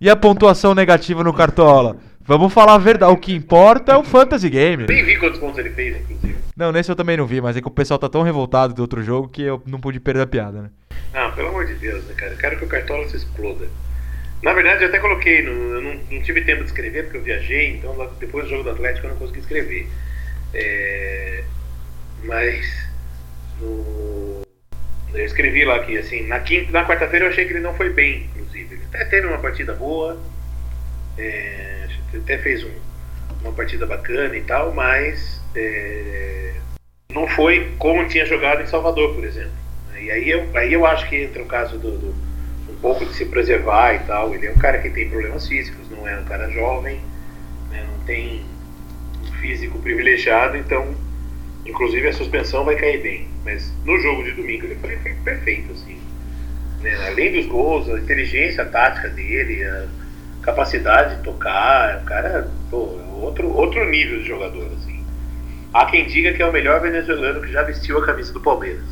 E 0.00 0.08
a 0.08 0.16
pontuação 0.16 0.74
negativa 0.74 1.22
no 1.22 1.34
Cartola? 1.34 1.96
Vamos 2.30 2.52
falar 2.52 2.74
a 2.74 2.78
verdade. 2.78 3.12
O 3.12 3.16
que 3.16 3.34
importa 3.34 3.90
é 3.90 3.96
o 3.96 4.04
Fantasy 4.04 4.48
Game. 4.48 4.86
Nem 4.86 5.04
vi 5.04 5.16
quantos 5.16 5.40
pontos 5.40 5.58
ele 5.58 5.70
fez, 5.70 5.96
inclusive. 5.96 6.36
Não, 6.56 6.70
nesse 6.70 6.88
eu 6.88 6.94
também 6.94 7.16
não 7.16 7.26
vi, 7.26 7.40
mas 7.40 7.56
é 7.56 7.60
que 7.60 7.66
o 7.66 7.72
pessoal 7.72 7.98
tá 7.98 8.08
tão 8.08 8.22
revoltado 8.22 8.72
do 8.72 8.82
outro 8.82 9.02
jogo 9.02 9.26
que 9.26 9.42
eu 9.42 9.60
não 9.66 9.80
pude 9.80 9.98
perder 9.98 10.22
a 10.22 10.26
piada, 10.28 10.62
né? 10.62 10.70
Não, 11.12 11.32
pelo 11.32 11.48
amor 11.48 11.66
de 11.66 11.74
Deus, 11.74 12.04
né, 12.04 12.14
cara? 12.14 12.30
Eu 12.30 12.38
quero 12.38 12.56
que 12.56 12.64
o 12.64 12.68
Cartola 12.68 13.08
se 13.08 13.16
exploda. 13.16 13.66
Na 14.44 14.52
verdade, 14.52 14.84
eu 14.84 14.88
até 14.90 15.00
coloquei, 15.00 15.42
no, 15.42 15.50
eu 15.50 15.82
não, 15.82 15.94
não, 16.08 16.22
tive 16.22 16.42
tempo 16.42 16.60
de 16.60 16.68
escrever 16.68 17.02
porque 17.02 17.18
eu 17.18 17.22
viajei, 17.22 17.74
então 17.74 17.96
depois 18.20 18.44
do 18.44 18.50
jogo 18.50 18.62
do 18.62 18.70
Atlético 18.70 19.08
eu 19.08 19.10
não 19.10 19.18
consegui 19.18 19.40
escrever. 19.40 19.88
É, 20.54 21.42
mas 22.22 22.64
no, 23.60 24.42
eu 25.12 25.24
escrevi 25.24 25.64
lá 25.64 25.80
que 25.80 25.98
assim, 25.98 26.28
na 26.28 26.38
quinta, 26.38 26.70
na 26.70 26.86
quarta-feira 26.86 27.24
eu 27.24 27.30
achei 27.30 27.44
que 27.44 27.54
ele 27.54 27.58
não 27.58 27.74
foi 27.74 27.90
bem, 27.90 28.30
inclusive. 28.36 28.76
Ele 28.76 28.84
até 28.84 29.04
teve 29.06 29.26
uma 29.26 29.38
partida 29.38 29.74
boa, 29.74 30.16
é, 31.18 31.79
até 32.14 32.38
fez 32.38 32.64
um, 32.64 32.70
uma 33.42 33.52
partida 33.52 33.86
bacana 33.86 34.36
e 34.36 34.42
tal, 34.42 34.72
mas 34.72 35.40
é, 35.54 36.54
não 37.12 37.26
foi 37.28 37.72
como 37.78 38.06
tinha 38.08 38.24
jogado 38.24 38.62
em 38.62 38.66
Salvador, 38.66 39.14
por 39.14 39.24
exemplo. 39.24 39.52
E 39.98 40.10
aí 40.10 40.30
eu, 40.30 40.48
aí 40.54 40.72
eu 40.72 40.86
acho 40.86 41.08
que 41.08 41.16
entra 41.16 41.42
o 41.42 41.46
caso 41.46 41.78
do, 41.78 41.98
do 41.98 42.14
um 42.70 42.76
pouco 42.80 43.04
de 43.04 43.14
se 43.14 43.26
preservar 43.26 43.94
e 43.94 43.98
tal. 44.00 44.34
Ele 44.34 44.46
é 44.46 44.50
um 44.50 44.58
cara 44.58 44.78
que 44.78 44.90
tem 44.90 45.08
problemas 45.08 45.46
físicos, 45.46 45.90
não 45.90 46.08
é 46.08 46.18
um 46.18 46.24
cara 46.24 46.48
jovem, 46.50 47.00
né, 47.70 47.86
não 47.90 48.04
tem 48.04 48.42
um 49.22 49.32
físico 49.40 49.78
privilegiado, 49.78 50.56
então 50.56 50.94
inclusive 51.66 52.08
a 52.08 52.12
suspensão 52.12 52.64
vai 52.64 52.76
cair 52.76 53.02
bem. 53.02 53.28
Mas 53.44 53.72
no 53.84 53.98
jogo 53.98 54.22
de 54.24 54.32
domingo 54.32 54.66
ele 54.66 54.76
foi, 54.76 54.96
perfeito, 55.24 55.72
assim. 55.72 55.98
Né? 56.80 56.94
Além 57.08 57.32
dos 57.32 57.46
gols, 57.46 57.88
a 57.88 57.98
inteligência 57.98 58.64
tática 58.64 59.08
dele, 59.08 59.64
a 59.64 59.86
capacidade 60.42 61.16
de 61.16 61.22
tocar, 61.22 62.02
o 62.02 62.04
cara, 62.04 62.50
pô, 62.70 62.98
outro, 63.20 63.48
outro 63.52 63.88
nível 63.88 64.20
de 64.20 64.28
jogador, 64.28 64.66
assim. 64.76 65.04
Há 65.72 65.86
quem 65.86 66.06
diga 66.06 66.32
que 66.32 66.42
é 66.42 66.46
o 66.46 66.52
melhor 66.52 66.80
venezuelano 66.80 67.40
que 67.40 67.52
já 67.52 67.62
vestiu 67.62 67.98
a 67.98 68.06
camisa 68.06 68.32
do 68.32 68.40
Palmeiras. 68.40 68.84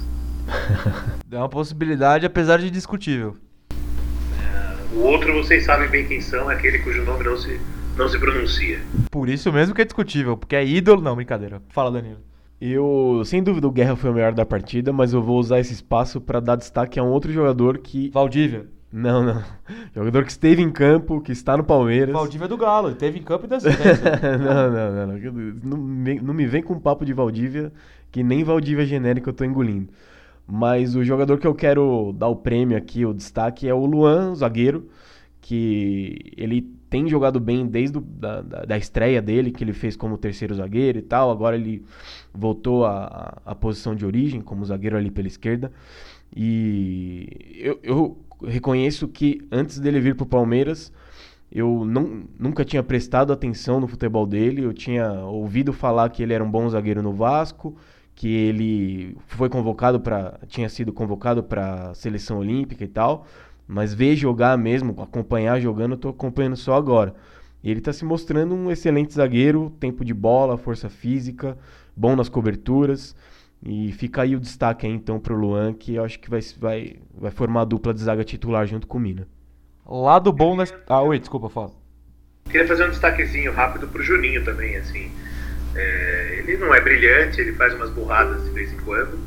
É 1.30 1.36
uma 1.36 1.48
possibilidade, 1.48 2.24
apesar 2.24 2.58
de 2.58 2.70
discutível. 2.70 3.36
É, 3.70 4.94
o 4.94 5.00
outro, 5.00 5.34
vocês 5.34 5.62
sabem 5.62 5.86
bem 5.86 6.06
quem 6.06 6.22
são, 6.22 6.50
é 6.50 6.54
aquele 6.54 6.78
cujo 6.78 7.04
nome 7.04 7.22
não 7.22 7.36
se, 7.36 7.60
não 7.98 8.08
se 8.08 8.18
pronuncia. 8.18 8.80
Por 9.10 9.28
isso 9.28 9.52
mesmo 9.52 9.74
que 9.74 9.82
é 9.82 9.84
discutível, 9.84 10.38
porque 10.38 10.56
é 10.56 10.64
ídolo. 10.64 11.02
Não, 11.02 11.14
brincadeira. 11.14 11.60
Fala, 11.68 11.90
Danilo. 11.90 12.20
Eu, 12.58 13.20
sem 13.26 13.42
dúvida, 13.42 13.68
o 13.68 13.70
Guerra 13.70 13.94
foi 13.94 14.08
o 14.08 14.14
melhor 14.14 14.32
da 14.32 14.46
partida, 14.46 14.90
mas 14.90 15.12
eu 15.12 15.22
vou 15.22 15.38
usar 15.38 15.60
esse 15.60 15.74
espaço 15.74 16.18
para 16.18 16.40
dar 16.40 16.56
destaque 16.56 16.98
a 16.98 17.02
um 17.02 17.10
outro 17.10 17.30
jogador 17.30 17.76
que. 17.76 18.08
Valdívia. 18.08 18.66
Não, 18.92 19.22
não. 19.22 19.44
Jogador 19.94 20.24
que 20.24 20.30
esteve 20.30 20.62
em 20.62 20.70
campo, 20.70 21.20
que 21.20 21.30
está 21.30 21.56
no 21.56 21.64
Palmeiras. 21.64 22.12
Valdívia 22.12 22.46
é 22.46 22.48
do 22.48 22.56
Galo, 22.56 22.90
esteve 22.90 23.18
em 23.18 23.22
campo 23.22 23.44
e 23.44 23.48
deu 23.48 23.58
não, 24.38 24.70
não, 24.70 25.06
não, 25.06 25.76
não. 25.76 26.18
Não 26.22 26.34
me, 26.34 26.46
vem 26.46 26.62
com 26.62 26.78
papo 26.78 27.04
de 27.04 27.12
Valdívia, 27.12 27.70
que 28.10 28.22
nem 28.22 28.42
Valdívia 28.42 28.86
genérica 28.86 29.28
eu 29.28 29.34
tô 29.34 29.44
engolindo. 29.44 29.88
Mas 30.46 30.96
o 30.96 31.04
jogador 31.04 31.38
que 31.38 31.46
eu 31.46 31.54
quero 31.54 32.14
dar 32.16 32.28
o 32.28 32.36
prêmio 32.36 32.78
aqui, 32.78 33.04
o 33.04 33.12
destaque, 33.12 33.68
é 33.68 33.74
o 33.74 33.84
Luan, 33.84 34.30
o 34.30 34.34
zagueiro, 34.34 34.88
que 35.42 36.32
ele 36.34 36.62
tem 36.88 37.06
jogado 37.06 37.38
bem 37.38 37.66
desde 37.66 37.98
o, 37.98 38.00
da, 38.00 38.40
da, 38.40 38.78
estreia 38.78 39.20
dele, 39.20 39.50
que 39.50 39.62
ele 39.62 39.74
fez 39.74 39.94
como 39.94 40.16
terceiro 40.16 40.54
zagueiro 40.54 40.98
e 40.98 41.02
tal. 41.02 41.30
Agora 41.30 41.54
ele 41.54 41.84
voltou 42.32 42.86
à, 42.86 43.36
à 43.44 43.54
posição 43.54 43.94
de 43.94 44.06
origem, 44.06 44.40
como 44.40 44.64
zagueiro 44.64 44.96
ali 44.96 45.10
pela 45.10 45.28
esquerda. 45.28 45.70
E 46.34 47.28
eu, 47.58 47.78
eu 47.82 48.18
reconheço 48.42 49.08
que 49.08 49.46
antes 49.50 49.78
dele 49.78 50.00
vir 50.00 50.14
para 50.14 50.24
o 50.24 50.28
Palmeiras, 50.28 50.92
eu 51.50 51.84
não, 51.84 52.24
nunca 52.38 52.64
tinha 52.64 52.82
prestado 52.82 53.32
atenção 53.32 53.80
no 53.80 53.88
futebol 53.88 54.26
dele. 54.26 54.62
Eu 54.62 54.72
tinha 54.72 55.12
ouvido 55.24 55.72
falar 55.72 56.10
que 56.10 56.22
ele 56.22 56.32
era 56.32 56.44
um 56.44 56.50
bom 56.50 56.68
zagueiro 56.68 57.02
no 57.02 57.12
Vasco 57.12 57.76
que 58.18 58.26
ele 58.26 59.16
foi 59.28 59.48
convocado 59.48 60.00
para 60.00 60.40
tinha 60.48 60.68
sido 60.68 60.92
convocado 60.92 61.40
para 61.40 61.94
seleção 61.94 62.38
olímpica 62.38 62.82
e 62.82 62.88
tal, 62.88 63.24
mas 63.64 63.94
ver 63.94 64.16
jogar 64.16 64.58
mesmo, 64.58 65.00
acompanhar 65.00 65.60
jogando, 65.60 65.92
eu 65.92 65.98
tô 65.98 66.08
acompanhando 66.08 66.56
só 66.56 66.74
agora. 66.74 67.14
Ele 67.62 67.78
está 67.78 67.92
se 67.92 68.04
mostrando 68.04 68.56
um 68.56 68.72
excelente 68.72 69.14
zagueiro, 69.14 69.72
tempo 69.78 70.04
de 70.04 70.12
bola, 70.12 70.58
força 70.58 70.88
física, 70.88 71.56
bom 71.96 72.16
nas 72.16 72.28
coberturas. 72.28 73.14
E 73.62 73.92
fica 73.92 74.22
aí 74.22 74.36
o 74.36 74.40
destaque 74.40 74.86
aí, 74.86 74.92
então 74.92 75.18
para 75.18 75.32
o 75.32 75.36
Luan, 75.36 75.74
que 75.74 75.94
eu 75.94 76.04
acho 76.04 76.18
que 76.20 76.30
vai, 76.30 76.40
vai, 76.58 76.96
vai 77.12 77.30
formar 77.30 77.62
a 77.62 77.64
dupla 77.64 77.92
de 77.92 78.00
zaga 78.00 78.24
titular 78.24 78.66
junto 78.66 78.86
com 78.86 78.98
o 78.98 79.00
Mina. 79.00 79.26
Lado 79.84 80.32
bom 80.32 80.56
das. 80.56 80.72
Ah, 80.86 81.02
oi, 81.02 81.18
desculpa, 81.18 81.48
fala. 81.48 81.72
Queria 82.44 82.66
fazer 82.66 82.84
um 82.84 82.90
destaquezinho 82.90 83.52
rápido 83.52 83.88
pro 83.88 84.02
Juninho 84.02 84.44
também, 84.44 84.76
assim. 84.76 85.10
É, 85.74 86.36
ele 86.38 86.56
não 86.56 86.74
é 86.74 86.80
brilhante, 86.80 87.40
ele 87.40 87.52
faz 87.52 87.74
umas 87.74 87.90
burradas 87.90 88.44
de 88.44 88.50
vez 88.50 88.72
em 88.72 88.76
quando, 88.78 89.18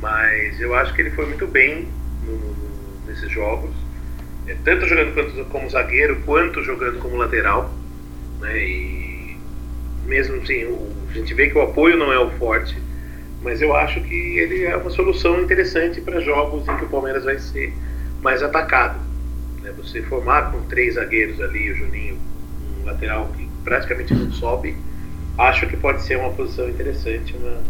mas 0.00 0.60
eu 0.60 0.74
acho 0.74 0.94
que 0.94 1.02
ele 1.02 1.10
foi 1.10 1.26
muito 1.26 1.46
bem 1.46 1.88
no, 2.24 2.36
no, 2.36 3.06
nesses 3.06 3.30
jogos, 3.30 3.74
é, 4.46 4.56
tanto 4.64 4.86
jogando 4.86 5.14
quanto, 5.14 5.44
como 5.50 5.68
zagueiro 5.68 6.22
quanto 6.24 6.62
jogando 6.62 6.98
como 6.98 7.16
lateral. 7.16 7.72
Né, 8.40 8.58
e 8.58 9.36
mesmo 10.04 10.36
assim, 10.36 10.64
o, 10.64 10.92
a 11.10 11.12
gente 11.12 11.34
vê 11.34 11.48
que 11.48 11.58
o 11.58 11.62
apoio 11.62 11.96
não 11.96 12.12
é 12.12 12.18
o 12.18 12.30
forte, 12.32 12.76
mas 13.46 13.62
eu 13.62 13.76
acho 13.76 14.00
que 14.00 14.38
ele 14.40 14.64
é 14.64 14.76
uma 14.76 14.90
solução 14.90 15.40
interessante 15.40 16.00
para 16.00 16.20
jogos 16.20 16.66
em 16.66 16.76
que 16.78 16.84
o 16.84 16.88
Palmeiras 16.88 17.22
vai 17.22 17.38
ser 17.38 17.72
mais 18.20 18.42
atacado. 18.42 18.98
Né, 19.62 19.72
você 19.76 20.02
formar 20.02 20.50
com 20.50 20.62
três 20.62 20.94
zagueiros 20.94 21.40
ali, 21.40 21.70
o 21.70 21.76
Juninho, 21.76 22.18
um 22.82 22.86
lateral 22.86 23.28
que 23.36 23.48
praticamente 23.62 24.12
não 24.12 24.32
sobe 24.32 24.76
acho 25.38 25.68
que 25.68 25.76
pode 25.76 26.02
ser 26.02 26.18
uma 26.18 26.30
posição 26.30 26.68
interessante, 26.68 27.36
uma, 27.36 27.62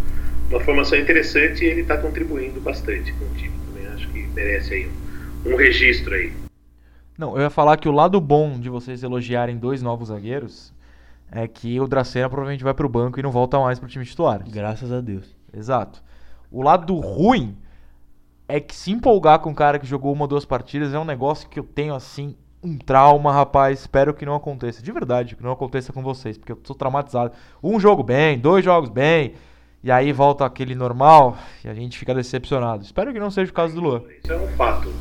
uma 0.48 0.60
formação 0.60 0.98
interessante 0.98 1.62
e 1.62 1.68
ele 1.68 1.82
está 1.82 1.98
contribuindo 1.98 2.58
bastante 2.58 3.12
com 3.12 3.26
o 3.26 3.34
time 3.34 3.52
também. 3.66 3.86
Acho 3.92 4.08
que 4.08 4.26
merece 4.28 4.72
aí 4.72 4.90
um, 5.44 5.52
um 5.52 5.56
registro 5.56 6.14
aí. 6.14 6.32
Não, 7.18 7.36
eu 7.36 7.42
ia 7.42 7.50
falar 7.50 7.76
que 7.76 7.88
o 7.88 7.92
lado 7.92 8.18
bom 8.18 8.58
de 8.58 8.70
vocês 8.70 9.02
elogiarem 9.02 9.58
dois 9.58 9.82
novos 9.82 10.08
zagueiros 10.08 10.72
é 11.30 11.46
que 11.46 11.78
o 11.78 11.86
Dracena 11.86 12.30
provavelmente 12.30 12.64
vai 12.64 12.72
para 12.72 12.86
o 12.86 12.88
banco 12.88 13.20
e 13.20 13.22
não 13.22 13.30
volta 13.30 13.58
mais 13.58 13.78
para 13.78 13.84
o 13.86 13.90
time 13.90 14.06
titular. 14.06 14.42
Graças 14.48 14.90
a 14.90 15.02
Deus. 15.02 15.35
Exato. 15.56 16.02
O 16.50 16.62
lado 16.62 16.94
ruim 17.00 17.56
é 18.48 18.60
que 18.60 18.74
se 18.74 18.92
empolgar 18.92 19.40
com 19.40 19.50
um 19.50 19.54
cara 19.54 19.78
que 19.78 19.86
jogou 19.86 20.12
uma 20.12 20.22
ou 20.22 20.28
duas 20.28 20.44
partidas 20.44 20.94
é 20.94 20.98
um 20.98 21.04
negócio 21.04 21.48
que 21.48 21.58
eu 21.58 21.64
tenho 21.64 21.94
assim 21.94 22.36
um 22.62 22.76
trauma, 22.78 23.32
rapaz. 23.32 23.80
Espero 23.80 24.14
que 24.14 24.26
não 24.26 24.34
aconteça. 24.34 24.82
De 24.82 24.92
verdade, 24.92 25.36
que 25.36 25.42
não 25.42 25.52
aconteça 25.52 25.92
com 25.92 26.02
vocês, 26.02 26.36
porque 26.36 26.52
eu 26.52 26.56
tô 26.56 26.74
traumatizado. 26.74 27.32
Um 27.62 27.78
jogo 27.78 28.02
bem, 28.02 28.38
dois 28.38 28.64
jogos 28.64 28.88
bem, 28.90 29.34
e 29.82 29.90
aí 29.90 30.12
volta 30.12 30.44
aquele 30.44 30.74
normal 30.74 31.38
e 31.64 31.68
a 31.68 31.74
gente 31.74 31.98
fica 31.98 32.14
decepcionado. 32.14 32.82
Espero 32.82 33.12
que 33.12 33.20
não 33.20 33.30
seja 33.30 33.50
o 33.50 33.54
caso 33.54 33.74
do 33.74 33.80
Luan. 33.80 34.02
Isso 34.22 34.32
é 34.32 34.36
um 34.36 34.48
fato. 34.56 34.92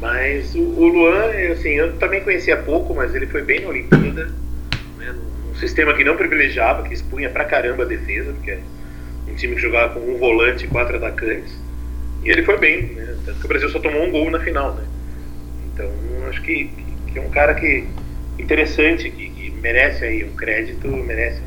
Mas 0.00 0.54
o, 0.54 0.86
Luan, 0.86 1.30
assim, 1.52 1.70
eu 1.70 1.96
também 1.98 2.22
conhecia 2.22 2.56
pouco, 2.58 2.94
mas 2.94 3.14
ele 3.14 3.26
foi 3.26 3.42
bem 3.42 3.60
na 3.60 3.68
Olimpíada. 3.68 4.34
Né, 4.98 5.12
num 5.46 5.54
sistema 5.54 5.94
que 5.94 6.04
não 6.04 6.16
privilegiava, 6.16 6.82
que 6.82 6.92
expunha 6.92 7.30
pra 7.30 7.44
caramba 7.44 7.84
a 7.84 7.86
defesa, 7.86 8.32
porque 8.32 8.58
um 9.34 9.36
time 9.36 9.54
que 9.56 9.60
jogava 9.60 9.94
com 9.94 10.00
um 10.00 10.16
volante 10.16 10.64
e 10.64 10.68
quatro 10.68 10.96
atacantes. 10.96 11.58
E 12.22 12.30
ele 12.30 12.42
foi 12.42 12.56
bem, 12.56 12.82
né? 12.94 13.16
Tanto 13.26 13.40
que 13.40 13.44
o 13.44 13.48
Brasil 13.48 13.68
só 13.68 13.80
tomou 13.80 14.04
um 14.04 14.10
gol 14.10 14.30
na 14.30 14.40
final, 14.40 14.72
né? 14.74 14.84
Então, 15.72 15.90
acho 16.28 16.40
que 16.40 16.70
que 17.14 17.20
é 17.20 17.22
um 17.22 17.30
cara 17.30 17.54
que 17.54 17.86
interessante, 18.38 19.08
que, 19.08 19.30
que 19.30 19.50
merece 19.62 20.04
aí 20.04 20.24
um 20.24 20.34
crédito, 20.34 20.88
merece 20.88 21.40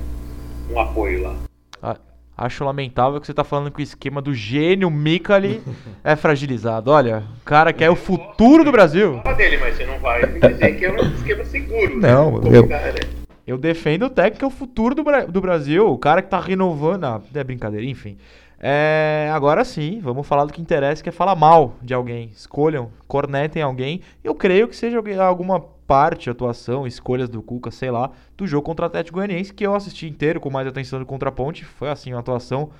um, 0.72 0.79
apoio 0.79 1.24
lá. 1.24 1.36
Ah, 1.84 1.98
acho 2.38 2.63
lamentável 2.63 3.20
que 3.20 3.25
você 3.25 3.34
está 3.34 3.44
falando 3.44 3.70
que 3.70 3.82
o 3.82 3.84
esquema 3.84 4.22
do 4.22 4.34
gênio 4.34 4.89
Mikali 4.89 5.62
é 6.06 6.15
fragilizado. 6.15 6.89
Olha, 6.89 7.25
o 7.41 7.46
cara 7.46 7.74
que 7.74 7.84
é 7.84 7.89
o 7.89 7.98
futuro 7.98 8.63
do 8.63 8.72
Brasil. 8.72 9.20
Fala 9.24 9.36
dele, 9.36 9.58
mas 9.58 9.75
você 9.75 9.86
não 9.86 10.00
vai 10.00 10.22
dizer 10.25 10.77
que 10.77 10.86
é 10.86 10.91
um 10.91 11.13
esquema 11.13 11.44
seguro. 11.44 12.00
Não, 12.00 12.39
né? 12.39 12.58
eu, 12.58 13.17
eu 13.48 13.58
defendo 13.58 14.04
o 14.04 14.10
técnico 14.10 14.39
que 14.39 14.44
é 14.44 14.48
o 14.48 14.51
futuro 14.51 14.94
do, 14.94 15.04
do 15.30 15.39
Brasil, 15.39 15.88
o 15.88 15.98
cara 15.98 16.22
que 16.22 16.27
está 16.27 16.39
renovando. 16.39 17.06
Ah, 17.06 17.22
é 17.34 17.44
brincadeira, 17.46 17.86
enfim. 17.86 18.18
É, 18.60 19.32
agora 19.34 19.63
sim, 19.63 20.00
vamos 20.01 20.27
falar 20.27 20.44
do 20.44 20.51
que 20.51 20.62
interessa, 20.62 21.01
que 21.01 21.08
é 21.08 21.12
falar 21.13 21.36
mal 21.36 21.75
de 21.82 21.94
alguém. 21.94 22.30
Escolham, 22.36 22.92
cornetem 23.08 23.62
alguém. 23.62 24.01
Eu 24.22 24.36
creio 24.36 24.68
que 24.68 24.75
seja 24.75 25.01
alguma 25.24 25.62
parte, 25.62 26.30
atuação, 26.30 26.86
escolhas 26.86 27.30
do 27.30 27.42
Cuca, 27.42 27.72
sei 27.72 27.89
lá, 27.89 28.12
do 28.36 28.46
jogo 28.46 28.66
contra 28.66 28.84
o 28.84 28.88
Atlético 28.88 29.18
Goianiense, 29.18 29.54
que 29.54 29.66
eu 29.66 29.74
assisti 29.74 30.08
inteiro 30.08 30.42
com 30.42 30.50
mais 30.50 30.68
atenção 30.68 31.00
do 31.00 31.06
Contraponte. 31.06 31.63
Foi 31.63 31.89
assim, 31.89 32.12
uma 32.12 32.20
atuação 32.20 32.72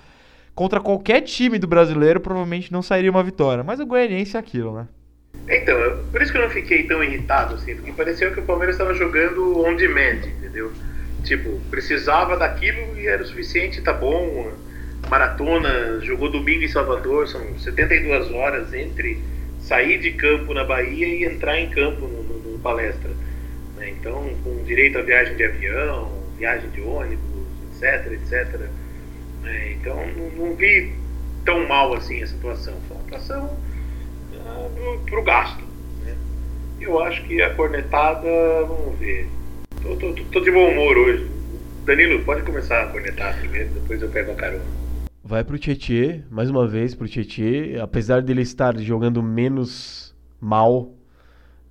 contra 0.53 0.81
qualquer 0.81 1.21
time 1.21 1.57
do 1.57 1.67
brasileiro, 1.67 2.19
provavelmente 2.19 2.74
não 2.74 2.81
sairia 2.81 3.09
uma 3.09 3.24
vitória. 3.24 3.63
Mas 3.63 3.79
o 3.79 3.86
Goianiense 3.86 4.36
é 4.36 4.39
aquilo, 4.39 4.75
né? 4.75 4.88
Então, 5.49 6.03
por 6.11 6.21
isso 6.21 6.31
que 6.31 6.37
eu 6.37 6.41
não 6.41 6.49
fiquei 6.49 6.83
tão 6.83 7.03
irritado, 7.03 7.55
assim, 7.55 7.75
porque 7.75 7.91
pareceu 7.93 8.31
que 8.33 8.39
o 8.39 8.43
Palmeiras 8.43 8.75
estava 8.75 8.93
jogando 8.93 9.63
on 9.63 9.75
demand, 9.75 10.25
entendeu? 10.25 10.71
Tipo, 11.23 11.59
precisava 11.69 12.35
daquilo 12.35 12.97
e 12.97 13.07
era 13.07 13.23
o 13.23 13.25
suficiente, 13.25 13.81
tá 13.81 13.93
bom 13.93 14.51
maratona, 15.09 15.99
jogou 16.01 16.29
domingo 16.29 16.63
em 16.63 16.67
Salvador, 16.67 17.27
são 17.27 17.57
72 17.57 18.31
horas 18.31 18.73
entre 18.73 19.21
sair 19.59 19.99
de 19.99 20.11
campo 20.11 20.53
na 20.53 20.63
Bahia 20.63 21.07
e 21.07 21.25
entrar 21.25 21.59
em 21.59 21.69
campo 21.69 22.07
no, 22.07 22.23
no, 22.23 22.51
no 22.51 22.59
palestra. 22.59 23.11
Né? 23.75 23.89
Então, 23.89 24.33
com 24.43 24.63
direito 24.63 24.97
a 24.97 25.01
viagem 25.01 25.35
de 25.35 25.43
avião, 25.43 26.11
viagem 26.37 26.69
de 26.71 26.81
ônibus, 26.81 27.47
etc, 27.81 28.11
etc. 28.13 28.69
É, 29.45 29.71
então 29.71 29.95
não, 30.17 30.29
não, 30.31 30.55
vi 30.55 30.93
tão 31.45 31.65
mal 31.67 31.93
assim 31.93 32.21
a 32.21 32.27
situação. 32.27 32.73
Foi 32.87 32.97
uma 32.97 33.03
situação 33.03 33.57
uh, 34.47 34.99
pro 35.05 35.23
gasto. 35.23 35.63
Né? 36.03 36.15
Eu 36.79 36.99
acho 36.99 37.23
que 37.23 37.41
a 37.41 37.53
cornetada, 37.53 38.27
vamos 38.67 38.97
ver. 38.99 39.29
Tô, 39.81 39.95
tô, 39.95 40.13
tô, 40.13 40.23
tô 40.23 40.39
de 40.39 40.51
bom 40.51 40.69
humor 40.69 40.97
hoje. 40.97 41.29
Danilo, 41.85 42.23
pode 42.25 42.43
começar 42.43 42.83
a 42.83 42.87
cornetar 42.87 43.39
primeiro, 43.39 43.69
depois 43.69 44.01
eu 44.01 44.09
pego 44.09 44.31
a 44.31 44.35
carona. 44.35 44.65
Vai 45.23 45.43
pro 45.43 45.57
Tietê, 45.57 46.21
mais 46.29 46.49
uma 46.49 46.67
vez 46.67 46.93
pro 46.95 47.07
Tietê. 47.07 47.77
Apesar 47.81 48.21
dele 48.21 48.41
estar 48.41 48.77
jogando 48.77 49.21
menos 49.23 50.15
mal 50.39 50.93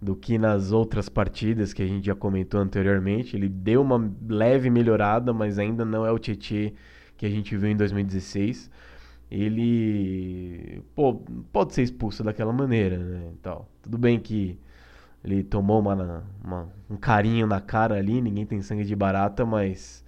do 0.00 0.14
que 0.14 0.38
nas 0.38 0.72
outras 0.72 1.08
partidas 1.08 1.72
que 1.72 1.82
a 1.82 1.86
gente 1.86 2.06
já 2.06 2.14
comentou 2.14 2.60
anteriormente, 2.60 3.36
ele 3.36 3.48
deu 3.48 3.82
uma 3.82 4.12
leve 4.28 4.70
melhorada, 4.70 5.32
mas 5.32 5.58
ainda 5.58 5.84
não 5.84 6.06
é 6.06 6.12
o 6.12 6.18
Tietê 6.18 6.74
que 7.16 7.26
a 7.26 7.30
gente 7.30 7.56
viu 7.56 7.70
em 7.70 7.76
2016. 7.76 8.70
Ele 9.30 10.82
pô, 10.94 11.14
pode 11.52 11.74
ser 11.74 11.82
expulso 11.82 12.22
daquela 12.22 12.52
maneira, 12.52 12.98
né? 12.98 13.32
Tudo 13.82 13.98
bem 13.98 14.20
que 14.20 14.58
ele 15.24 15.42
tomou 15.42 15.80
uma, 15.80 16.24
uma, 16.44 16.72
um 16.88 16.96
carinho 16.96 17.46
na 17.46 17.60
cara 17.60 17.96
ali, 17.96 18.20
ninguém 18.20 18.46
tem 18.46 18.62
sangue 18.62 18.84
de 18.84 18.94
barata, 18.94 19.44
mas 19.44 20.04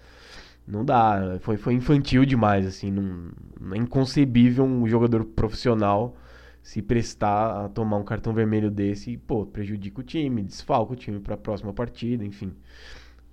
não 0.66 0.84
dá, 0.84 1.38
foi, 1.40 1.56
foi 1.56 1.74
infantil 1.74 2.24
demais, 2.24 2.66
assim, 2.66 2.90
não 2.90 3.74
é 3.74 3.78
inconcebível 3.78 4.64
um 4.64 4.86
jogador 4.86 5.24
profissional 5.24 6.16
se 6.62 6.82
prestar 6.82 7.64
a 7.64 7.68
tomar 7.68 7.96
um 7.96 8.04
cartão 8.04 8.34
vermelho 8.34 8.70
desse 8.70 9.12
e, 9.12 9.16
pô, 9.16 9.46
prejudica 9.46 10.00
o 10.00 10.04
time, 10.04 10.42
desfalca 10.42 10.92
o 10.92 10.96
time 10.96 11.18
para 11.18 11.34
a 11.34 11.38
próxima 11.38 11.72
partida, 11.72 12.24
enfim. 12.24 12.52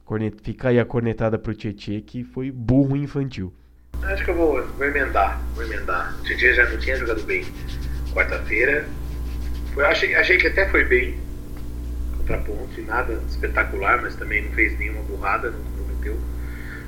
Cornet, 0.05 0.37
fica 0.41 0.69
aí 0.69 0.79
a 0.79 0.85
cornetada 0.85 1.37
pro 1.37 1.53
Tietchan 1.53 1.99
que 2.01 2.23
foi 2.23 2.51
burro 2.51 2.95
e 2.95 3.01
infantil. 3.01 3.51
Acho 4.03 4.23
que 4.23 4.29
eu 4.29 4.35
vou, 4.35 4.65
vou 4.65 4.87
emendar, 4.87 5.41
vou 5.55 5.63
emendar. 5.63 6.15
O 6.19 6.23
Tietchan 6.23 6.53
já 6.53 6.69
não 6.69 6.77
tinha 6.77 6.95
jogado 6.95 7.23
bem 7.23 7.45
quarta-feira. 8.13 8.87
Achei, 9.77 10.15
achei 10.15 10.37
que 10.37 10.47
até 10.47 10.69
foi 10.69 10.85
bem 10.85 11.19
contra 12.17 12.37
a 12.37 12.39
ponte, 12.39 12.81
nada 12.81 13.21
espetacular, 13.27 14.01
mas 14.01 14.15
também 14.15 14.43
não 14.43 14.51
fez 14.51 14.77
nenhuma 14.79 15.01
burrada, 15.03 15.51
não 15.51 15.59
comprometeu. 15.59 16.17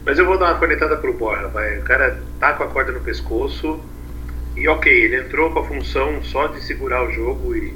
Mas 0.06 0.18
eu 0.18 0.26
vou 0.26 0.38
dar 0.38 0.54
uma 0.54 0.60
cornetada 0.60 0.96
pro 0.98 1.14
Borja, 1.14 1.48
vai. 1.50 1.80
O 1.80 1.84
cara 1.84 2.20
tá 2.40 2.54
com 2.54 2.64
a 2.64 2.68
corda 2.68 2.92
no 2.92 3.02
pescoço 3.02 3.84
e 4.56 4.68
ok, 4.68 4.92
ele 4.92 5.18
entrou 5.18 5.52
com 5.52 5.60
a 5.60 5.66
função 5.66 6.24
só 6.24 6.48
de 6.48 6.62
segurar 6.64 7.08
o 7.08 7.12
jogo 7.12 7.56
e, 7.56 7.74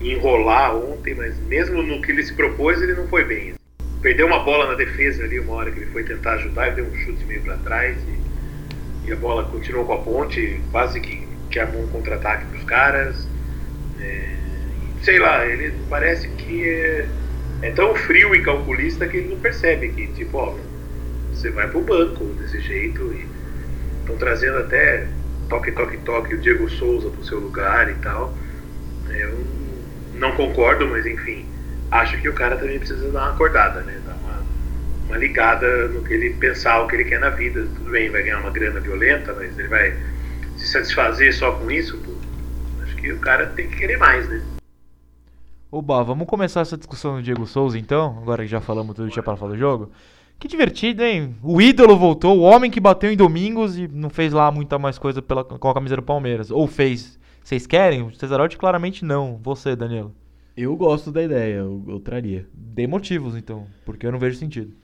e 0.00 0.12
enrolar 0.12 0.76
ontem, 0.76 1.14
mas 1.14 1.36
mesmo 1.40 1.82
no 1.82 2.00
que 2.00 2.12
ele 2.12 2.22
se 2.22 2.34
propôs, 2.34 2.80
ele 2.80 2.94
não 2.94 3.08
foi 3.08 3.24
bem. 3.24 3.54
Perdeu 4.00 4.26
uma 4.26 4.44
bola 4.44 4.66
na 4.66 4.74
defesa 4.74 5.24
ali, 5.24 5.40
uma 5.40 5.54
hora 5.54 5.70
que 5.70 5.80
ele 5.80 5.90
foi 5.90 6.04
tentar 6.04 6.34
ajudar, 6.34 6.68
ele 6.68 6.76
deu 6.76 6.86
um 6.86 6.94
chute 6.96 7.24
meio 7.24 7.42
para 7.42 7.56
trás 7.56 7.96
e, 8.06 8.21
e, 9.06 9.12
a 9.12 9.16
bola 9.16 9.44
continuou 9.44 9.84
com 9.84 9.92
a 9.94 9.98
ponte, 9.98 10.60
quase 10.70 11.00
que, 11.00 11.26
que 11.50 11.58
armou 11.58 11.82
um 11.82 11.88
contra-ataque 11.88 12.46
pros 12.46 12.64
caras. 12.64 13.28
É, 14.00 14.28
sei 15.02 15.18
lá, 15.18 15.44
ele 15.46 15.74
parece 15.88 16.28
que 16.28 16.68
é, 16.68 17.08
é 17.62 17.70
tão 17.70 17.94
frio 17.94 18.34
e 18.34 18.42
calculista 18.42 19.06
que 19.06 19.16
ele 19.16 19.28
não 19.30 19.40
percebe 19.40 19.88
que, 19.88 20.06
tipo, 20.08 20.38
ó, 20.38 20.56
você 21.32 21.50
vai 21.50 21.68
pro 21.68 21.80
banco 21.80 22.24
desse 22.34 22.60
jeito 22.60 23.12
e 23.12 23.26
estão 24.00 24.16
trazendo 24.16 24.58
até 24.58 25.06
toque, 25.48 25.72
toque, 25.72 25.96
toque 25.98 26.34
o 26.34 26.38
Diego 26.38 26.68
Souza 26.70 27.10
pro 27.10 27.24
seu 27.24 27.38
lugar 27.38 27.90
e 27.90 27.94
tal. 27.94 28.34
Eu 29.10 29.44
não 30.14 30.32
concordo, 30.32 30.86
mas 30.88 31.04
enfim, 31.06 31.46
acho 31.90 32.20
que 32.20 32.28
o 32.28 32.32
cara 32.32 32.56
também 32.56 32.78
precisa 32.78 33.10
dar 33.10 33.20
uma 33.20 33.30
acordada, 33.30 33.80
né? 33.82 34.00
Uma 35.06 35.16
ligada 35.16 35.88
no 35.88 36.02
que 36.02 36.12
ele 36.12 36.30
pensar, 36.34 36.80
o 36.80 36.88
que 36.88 36.96
ele 36.96 37.04
quer 37.04 37.20
na 37.20 37.30
vida. 37.30 37.62
Tudo 37.62 37.90
bem, 37.90 38.10
vai 38.10 38.22
ganhar 38.22 38.40
uma 38.40 38.50
grana 38.50 38.80
violenta, 38.80 39.32
mas 39.34 39.58
ele 39.58 39.68
vai 39.68 39.96
se 40.56 40.68
satisfazer 40.68 41.34
só 41.34 41.52
com 41.52 41.70
isso? 41.70 41.98
Pô, 41.98 42.12
acho 42.82 42.96
que 42.96 43.12
o 43.12 43.18
cara 43.18 43.46
tem 43.48 43.68
que 43.68 43.76
querer 43.76 43.98
mais, 43.98 44.28
né? 44.28 44.42
Oba, 45.70 46.02
vamos 46.02 46.26
começar 46.26 46.60
essa 46.60 46.76
discussão 46.76 47.16
do 47.16 47.22
Diego 47.22 47.46
Souza 47.46 47.78
então, 47.78 48.18
agora 48.20 48.42
que 48.42 48.50
já 48.50 48.60
falamos 48.60 48.94
tudo 48.94 49.06
que 49.06 49.14
tinha 49.14 49.22
para 49.22 49.36
falar 49.36 49.52
do 49.52 49.58
jogo. 49.58 49.90
Que 50.38 50.48
divertido, 50.48 51.02
hein? 51.02 51.36
O 51.42 51.62
ídolo 51.62 51.96
voltou, 51.96 52.36
o 52.36 52.42
homem 52.42 52.70
que 52.70 52.80
bateu 52.80 53.10
em 53.12 53.16
domingos 53.16 53.78
e 53.78 53.86
não 53.88 54.10
fez 54.10 54.32
lá 54.32 54.50
muita 54.50 54.78
mais 54.78 54.98
coisa 54.98 55.22
pela, 55.22 55.44
com 55.44 55.68
a 55.68 55.74
camisa 55.74 55.96
do 55.96 56.02
Palmeiras. 56.02 56.50
Ou 56.50 56.66
fez. 56.66 57.18
Vocês 57.42 57.66
querem? 57.66 58.02
O 58.02 58.12
Cesarotti 58.12 58.58
claramente 58.58 59.04
não. 59.04 59.38
Você, 59.42 59.74
Danilo. 59.76 60.12
Eu 60.56 60.76
gosto 60.76 61.10
da 61.10 61.22
ideia, 61.22 61.54
eu, 61.54 61.82
eu 61.88 62.00
traria. 62.00 62.46
Dê 62.52 62.86
motivos, 62.86 63.36
então, 63.36 63.66
porque 63.86 64.04
eu 64.04 64.12
não 64.12 64.18
vejo 64.18 64.36
sentido. 64.36 64.74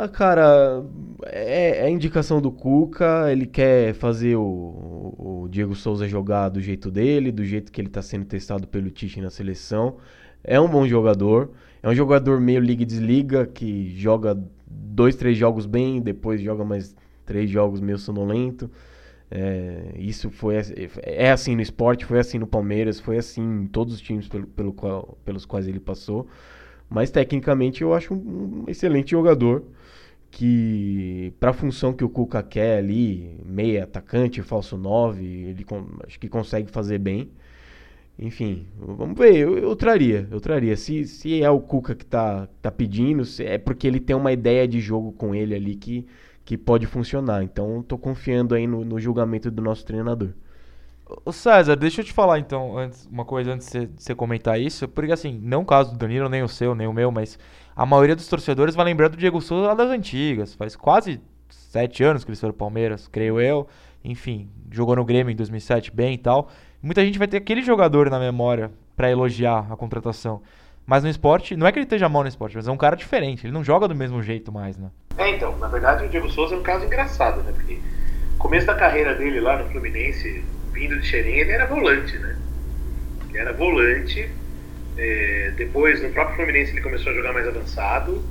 Ah, 0.00 0.06
cara, 0.06 0.84
é, 1.24 1.80
é 1.80 1.90
indicação 1.90 2.40
do 2.40 2.52
Cuca, 2.52 3.32
ele 3.32 3.46
quer 3.46 3.92
fazer 3.94 4.36
o, 4.36 5.42
o, 5.42 5.48
Diego 5.50 5.74
Souza 5.74 6.06
jogar 6.06 6.50
do 6.50 6.60
jeito 6.60 6.88
dele, 6.88 7.32
do 7.32 7.44
jeito 7.44 7.72
que 7.72 7.80
ele 7.80 7.88
está 7.88 8.00
sendo 8.00 8.24
testado 8.24 8.68
pelo 8.68 8.90
Tite 8.92 9.20
na 9.20 9.28
seleção. 9.28 9.96
É 10.44 10.60
um 10.60 10.68
bom 10.68 10.86
jogador, 10.86 11.50
é 11.82 11.88
um 11.88 11.94
jogador 11.96 12.40
meio 12.40 12.60
liga-desliga, 12.60 13.44
que 13.44 13.92
joga 13.96 14.40
dois, 14.68 15.16
três 15.16 15.36
jogos 15.36 15.66
bem, 15.66 16.00
depois 16.00 16.40
joga 16.40 16.64
mais 16.64 16.94
três 17.26 17.50
jogos 17.50 17.80
meio 17.80 17.98
sonolento. 17.98 18.70
É, 19.28 19.94
isso 19.96 20.30
foi 20.30 20.54
é 21.02 21.32
assim 21.32 21.56
no 21.56 21.60
esporte, 21.60 22.04
foi 22.04 22.20
assim 22.20 22.38
no 22.38 22.46
Palmeiras, 22.46 23.00
foi 23.00 23.18
assim 23.18 23.42
em 23.62 23.66
todos 23.66 23.94
os 23.94 24.00
times 24.00 24.28
pelo, 24.28 24.46
pelo 24.46 24.72
qual, 24.72 25.18
pelos 25.24 25.44
quais 25.44 25.66
ele 25.66 25.80
passou. 25.80 26.28
Mas 26.88 27.10
tecnicamente 27.10 27.82
eu 27.82 27.92
acho 27.92 28.14
um 28.14 28.62
excelente 28.68 29.10
jogador 29.10 29.64
que 30.30 31.32
para 31.40 31.50
a 31.50 31.54
função 31.54 31.92
que 31.92 32.04
o 32.04 32.08
Cuca 32.08 32.42
quer 32.42 32.78
ali, 32.78 33.40
meia 33.44 33.84
atacante, 33.84 34.42
falso 34.42 34.76
9, 34.76 35.24
ele 35.24 35.66
acho 36.06 36.18
que 36.18 36.28
consegue 36.28 36.70
fazer 36.70 36.98
bem. 36.98 37.30
Enfim, 38.18 38.66
vamos 38.76 39.16
ver, 39.16 39.36
eu, 39.36 39.56
eu 39.58 39.76
traria, 39.76 40.26
eu 40.30 40.40
traria. 40.40 40.76
Se, 40.76 41.04
se 41.04 41.42
é 41.42 41.50
o 41.50 41.60
Cuca 41.60 41.94
que 41.94 42.04
tá, 42.04 42.48
tá 42.60 42.70
pedindo, 42.70 43.22
é 43.40 43.58
porque 43.58 43.86
ele 43.86 44.00
tem 44.00 44.16
uma 44.16 44.32
ideia 44.32 44.66
de 44.66 44.80
jogo 44.80 45.12
com 45.12 45.34
ele 45.34 45.54
ali 45.54 45.76
que, 45.76 46.06
que 46.44 46.58
pode 46.58 46.86
funcionar. 46.86 47.44
Então, 47.44 47.82
tô 47.82 47.96
confiando 47.96 48.54
aí 48.54 48.66
no, 48.66 48.84
no 48.84 48.98
julgamento 48.98 49.50
do 49.50 49.62
nosso 49.62 49.84
treinador. 49.84 50.30
Ô 51.24 51.32
César, 51.32 51.74
deixa 51.76 52.00
eu 52.00 52.04
te 52.04 52.12
falar 52.12 52.38
então, 52.38 52.76
antes, 52.76 53.06
uma 53.06 53.24
coisa 53.24 53.52
antes 53.52 53.70
de 53.70 53.88
você 53.96 54.14
comentar 54.14 54.60
isso, 54.60 54.86
porque 54.86 55.10
assim, 55.10 55.40
não 55.42 55.62
o 55.62 55.64
caso 55.64 55.92
do 55.92 55.98
Danilo, 55.98 56.28
nem 56.28 56.42
o 56.42 56.48
seu, 56.48 56.74
nem 56.74 56.86
o 56.86 56.92
meu, 56.92 57.10
mas 57.10 57.38
a 57.78 57.86
maioria 57.86 58.16
dos 58.16 58.26
torcedores 58.26 58.74
vai 58.74 58.84
lembrar 58.84 59.06
do 59.06 59.16
Diego 59.16 59.40
Souza 59.40 59.68
lá 59.68 59.74
das 59.74 59.88
antigas. 59.88 60.52
Faz 60.52 60.74
quase 60.74 61.20
sete 61.48 62.02
anos 62.02 62.24
que 62.24 62.30
ele 62.32 62.36
foi 62.36 62.52
Palmeiras, 62.52 63.06
creio 63.06 63.40
eu. 63.40 63.68
Enfim, 64.04 64.50
jogou 64.68 64.96
no 64.96 65.04
Grêmio 65.04 65.30
em 65.30 65.36
2007 65.36 65.94
bem 65.94 66.14
e 66.14 66.18
tal. 66.18 66.50
Muita 66.82 67.04
gente 67.04 67.20
vai 67.20 67.28
ter 67.28 67.36
aquele 67.36 67.62
jogador 67.62 68.10
na 68.10 68.18
memória 68.18 68.72
para 68.96 69.08
elogiar 69.08 69.64
a 69.70 69.76
contratação. 69.76 70.42
Mas 70.84 71.04
no 71.04 71.08
esporte, 71.08 71.56
não 71.56 71.68
é 71.68 71.70
que 71.70 71.78
ele 71.78 71.86
esteja 71.86 72.08
mal 72.08 72.22
no 72.22 72.28
esporte, 72.28 72.56
mas 72.56 72.66
é 72.66 72.72
um 72.72 72.76
cara 72.76 72.96
diferente. 72.96 73.46
Ele 73.46 73.52
não 73.52 73.62
joga 73.62 73.86
do 73.86 73.94
mesmo 73.94 74.20
jeito 74.24 74.50
mais, 74.50 74.76
né? 74.76 74.90
É, 75.16 75.30
então, 75.30 75.56
na 75.58 75.68
verdade 75.68 76.04
o 76.04 76.08
Diego 76.08 76.28
Souza 76.30 76.56
é 76.56 76.58
um 76.58 76.62
caso 76.64 76.84
engraçado, 76.84 77.44
né? 77.44 77.52
Porque 77.52 77.78
começo 78.38 78.66
da 78.66 78.74
carreira 78.74 79.14
dele 79.14 79.38
lá 79.38 79.56
no 79.62 79.70
Fluminense, 79.70 80.44
vindo 80.72 80.98
de 80.98 81.06
Xerém, 81.06 81.38
ele 81.38 81.52
era 81.52 81.66
volante, 81.66 82.18
né? 82.18 82.36
Ele 83.28 83.38
era 83.38 83.52
volante. 83.52 84.28
É, 84.98 85.52
depois, 85.56 86.02
no 86.02 86.10
próprio 86.10 86.36
Fluminense, 86.36 86.72
ele 86.72 86.80
começou 86.80 87.12
a 87.12 87.14
jogar 87.14 87.32
mais 87.32 87.46
avançado. 87.46 88.22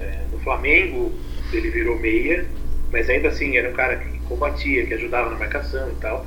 É, 0.00 0.24
no 0.32 0.38
Flamengo, 0.40 1.12
ele 1.52 1.70
virou 1.70 1.98
meia, 1.98 2.46
mas 2.90 3.08
ainda 3.10 3.28
assim 3.28 3.56
era 3.56 3.68
um 3.68 3.74
cara 3.74 3.96
que 3.96 4.18
combatia, 4.20 4.86
que 4.86 4.94
ajudava 4.94 5.30
na 5.30 5.38
marcação 5.38 5.90
e 5.90 5.94
tal 5.96 6.26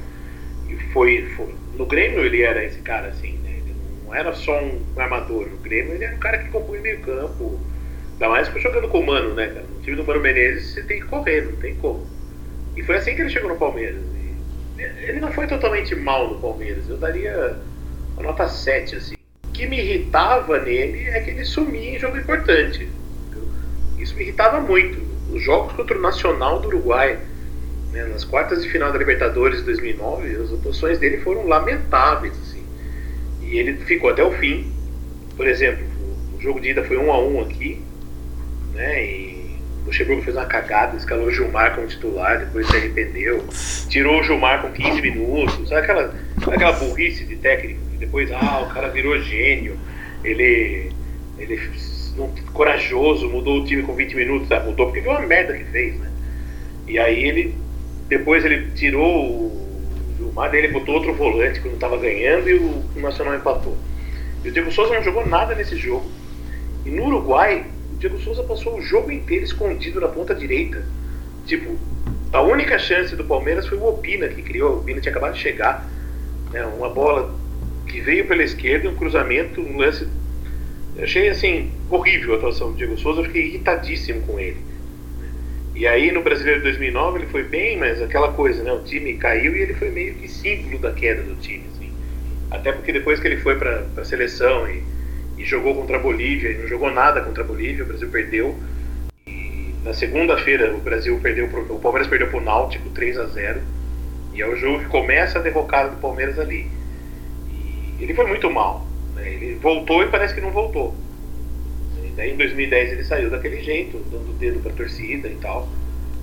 foi, 0.93 1.25
foi, 1.35 1.53
no 1.75 1.85
Grêmio 1.85 2.23
ele 2.25 2.41
era 2.41 2.63
esse 2.63 2.79
cara 2.81 3.07
assim, 3.07 3.37
né? 3.39 3.51
Ele 3.57 3.75
não 4.05 4.13
era 4.13 4.33
só 4.33 4.61
um 4.61 4.81
armador. 4.97 5.47
No 5.47 5.57
Grêmio 5.57 5.93
ele 5.93 6.03
era 6.03 6.15
um 6.15 6.19
cara 6.19 6.37
que 6.37 6.49
compunha 6.49 6.81
meio 6.81 7.01
campo. 7.01 7.59
Ainda 8.13 8.29
mais 8.29 8.47
jogando 8.61 8.87
com 8.89 8.99
o 8.99 9.05
Mano, 9.05 9.33
né? 9.33 9.47
No 9.47 9.81
time 9.81 9.95
do 9.97 10.03
Mano 10.03 10.21
Menezes 10.21 10.73
você 10.73 10.83
tem 10.83 10.99
que 10.99 11.07
correr, 11.07 11.41
não 11.41 11.55
tem 11.57 11.75
como. 11.75 12.05
E 12.75 12.83
foi 12.83 12.97
assim 12.97 13.15
que 13.15 13.21
ele 13.21 13.29
chegou 13.29 13.49
no 13.49 13.57
Palmeiras. 13.57 14.01
E 14.77 14.81
ele 15.09 15.19
não 15.19 15.31
foi 15.31 15.47
totalmente 15.47 15.95
mal 15.95 16.29
no 16.29 16.39
Palmeiras. 16.39 16.87
Eu 16.87 16.97
daria 16.97 17.59
nota 18.19 18.47
7, 18.47 18.95
assim. 18.95 19.20
Que 19.61 19.67
me 19.67 19.77
irritava 19.77 20.59
nele 20.59 21.07
é 21.09 21.19
que 21.19 21.29
ele 21.29 21.45
sumia 21.45 21.95
em 21.95 21.99
jogo 21.99 22.17
importante. 22.17 22.89
Isso 23.99 24.15
me 24.15 24.23
irritava 24.23 24.59
muito. 24.59 24.99
Os 25.31 25.43
jogos 25.43 25.73
contra 25.73 25.95
o 25.95 26.01
Nacional 26.01 26.59
do 26.59 26.67
Uruguai 26.67 27.19
né, 27.91 28.05
nas 28.05 28.23
quartas 28.23 28.63
de 28.63 28.69
final 28.71 28.91
da 28.91 28.97
Libertadores 28.97 29.59
de 29.59 29.65
2009, 29.65 30.35
as 30.35 30.51
atuações 30.51 30.97
dele 30.97 31.17
foram 31.17 31.45
lamentáveis. 31.45 32.33
Assim. 32.41 32.63
E 33.43 33.59
ele 33.59 33.75
ficou 33.85 34.09
até 34.09 34.23
o 34.23 34.31
fim. 34.31 34.73
Por 35.37 35.47
exemplo, 35.47 35.85
o 36.35 36.41
jogo 36.41 36.59
de 36.59 36.69
ida 36.69 36.83
foi 36.83 36.97
um 36.97 37.11
a 37.11 37.21
um 37.21 37.41
aqui, 37.41 37.83
né, 38.73 39.05
e 39.05 39.59
o 39.83 39.85
Luxemburgo 39.85 40.23
fez 40.23 40.35
uma 40.35 40.47
cagada, 40.47 40.97
escalou 40.97 41.27
o 41.27 41.31
Gilmar 41.31 41.75
como 41.75 41.85
titular, 41.85 42.39
depois 42.39 42.65
se 42.65 42.75
arrependeu, 42.75 43.45
tirou 43.87 44.21
o 44.21 44.23
Gilmar 44.23 44.63
com 44.63 44.71
15 44.71 45.01
minutos, 45.03 45.69
sabe 45.69 45.81
aquela, 45.81 46.15
sabe 46.43 46.55
aquela 46.55 46.71
burrice 46.73 47.25
de 47.25 47.35
técnico, 47.35 47.90
depois, 48.01 48.31
ah, 48.31 48.65
o 48.67 48.73
cara 48.73 48.89
virou 48.89 49.17
gênio, 49.21 49.77
ele, 50.23 50.91
ele 51.37 51.61
corajoso, 52.51 53.29
mudou 53.29 53.61
o 53.61 53.65
time 53.65 53.83
com 53.83 53.93
20 53.93 54.15
minutos, 54.15 54.51
ah, 54.51 54.59
mudou 54.59 54.87
porque 54.87 55.01
viu 55.01 55.11
a 55.11 55.21
merda 55.21 55.55
que 55.55 55.63
fez, 55.65 55.99
né? 55.99 56.11
E 56.87 56.97
aí 56.97 57.23
ele 57.23 57.55
depois 58.09 58.43
ele 58.43 58.71
tirou 58.71 59.05
o 59.07 59.71
Gilmar, 60.17 60.53
ele 60.53 60.69
botou 60.69 60.95
outro 60.95 61.13
volante 61.13 61.61
quando 61.61 61.75
estava 61.75 61.95
ganhando 61.97 62.49
e 62.49 62.55
o, 62.55 62.83
o 62.95 62.99
Nacional 62.99 63.35
empatou. 63.35 63.77
E 64.43 64.49
o 64.49 64.51
Diego 64.51 64.71
Souza 64.71 64.95
não 64.95 65.03
jogou 65.03 65.25
nada 65.25 65.53
nesse 65.53 65.77
jogo. 65.77 66.09
E 66.83 66.89
no 66.89 67.05
Uruguai, 67.05 67.67
o 67.93 67.97
Diego 67.97 68.19
Souza 68.19 68.43
passou 68.43 68.79
o 68.79 68.81
jogo 68.81 69.11
inteiro 69.11 69.45
escondido 69.45 70.01
na 70.01 70.07
ponta 70.07 70.33
direita. 70.33 70.83
Tipo, 71.45 71.77
a 72.33 72.41
única 72.41 72.79
chance 72.79 73.15
do 73.15 73.23
Palmeiras 73.23 73.67
foi 73.67 73.77
o 73.77 73.87
Opina 73.87 74.27
que 74.27 74.41
criou. 74.41 74.73
O 74.73 74.79
Opina 74.79 74.99
tinha 74.99 75.11
acabado 75.11 75.33
de 75.33 75.39
chegar. 75.39 75.87
Né, 76.51 76.65
uma 76.65 76.89
bola 76.89 77.33
que 77.91 77.99
veio 77.99 78.25
pela 78.25 78.43
esquerda, 78.43 78.89
um 78.89 78.95
cruzamento, 78.95 79.61
um 79.61 79.77
lance. 79.77 80.07
Eu 80.95 81.03
achei 81.03 81.29
assim, 81.29 81.71
horrível 81.89 82.33
a 82.33 82.37
atuação 82.37 82.71
do 82.71 82.77
Diego 82.77 82.97
Souza, 82.97 83.21
eu 83.21 83.25
fiquei 83.25 83.47
irritadíssimo 83.47 84.21
com 84.21 84.39
ele. 84.39 84.57
E 85.75 85.87
aí 85.87 86.11
no 86.11 86.21
Brasileiro 86.21 86.59
de 86.59 86.65
2009 86.65 87.19
ele 87.19 87.27
foi 87.27 87.43
bem, 87.43 87.77
mas 87.77 88.01
aquela 88.01 88.31
coisa, 88.33 88.63
né? 88.63 88.71
O 88.71 88.83
time 88.83 89.15
caiu 89.15 89.55
e 89.55 89.61
ele 89.61 89.73
foi 89.73 89.89
meio 89.89 90.15
que 90.15 90.27
símbolo 90.27 90.79
da 90.79 90.91
queda 90.91 91.23
do 91.23 91.35
time. 91.35 91.63
Assim. 91.73 91.91
Até 92.49 92.71
porque 92.71 92.91
depois 92.91 93.19
que 93.19 93.27
ele 93.27 93.37
foi 93.37 93.55
para 93.57 93.85
a 93.97 94.03
seleção 94.03 94.69
e, 94.69 94.83
e, 95.37 95.45
jogou 95.45 95.75
contra 95.75 95.97
a 95.97 95.99
Bolívia, 95.99 96.51
e 96.51 96.57
não 96.57 96.67
jogou 96.67 96.91
nada 96.91 97.21
contra 97.21 97.43
a 97.43 97.45
Bolívia, 97.47 97.83
o 97.83 97.87
Brasil 97.87 98.09
perdeu. 98.09 98.55
E 99.25 99.73
na 99.83 99.93
segunda-feira 99.93 100.73
o 100.73 100.79
Brasil 100.79 101.17
perdeu, 101.19 101.47
pro, 101.47 101.61
o 101.73 101.79
Palmeiras 101.79 102.07
perdeu 102.07 102.27
para 102.27 102.37
o 102.37 102.43
Náutico 102.43 102.89
3 102.89 103.17
a 103.17 103.25
0 103.25 103.61
E 104.33 104.41
é 104.41 104.47
o 104.47 104.55
jogo 104.55 104.79
que 104.79 104.89
começa 104.89 105.39
a 105.39 105.41
derrocada 105.41 105.89
do 105.89 105.97
Palmeiras 105.97 106.37
ali. 106.37 106.67
E 108.01 108.03
ele 108.03 108.15
foi 108.15 108.25
muito 108.25 108.49
mal. 108.49 108.85
Né? 109.15 109.31
Ele 109.31 109.55
voltou 109.55 110.03
e 110.03 110.07
parece 110.07 110.33
que 110.33 110.41
não 110.41 110.51
voltou. 110.51 110.93
Daí 112.15 112.33
em 112.33 112.37
2010 112.37 112.91
ele 112.91 113.03
saiu 113.03 113.29
daquele 113.29 113.61
jeito, 113.61 113.97
dando 114.11 114.31
o 114.31 114.33
dedo 114.33 114.59
para 114.59 114.71
a 114.71 114.75
torcida 114.75 115.27
e 115.27 115.35
tal. 115.35 115.69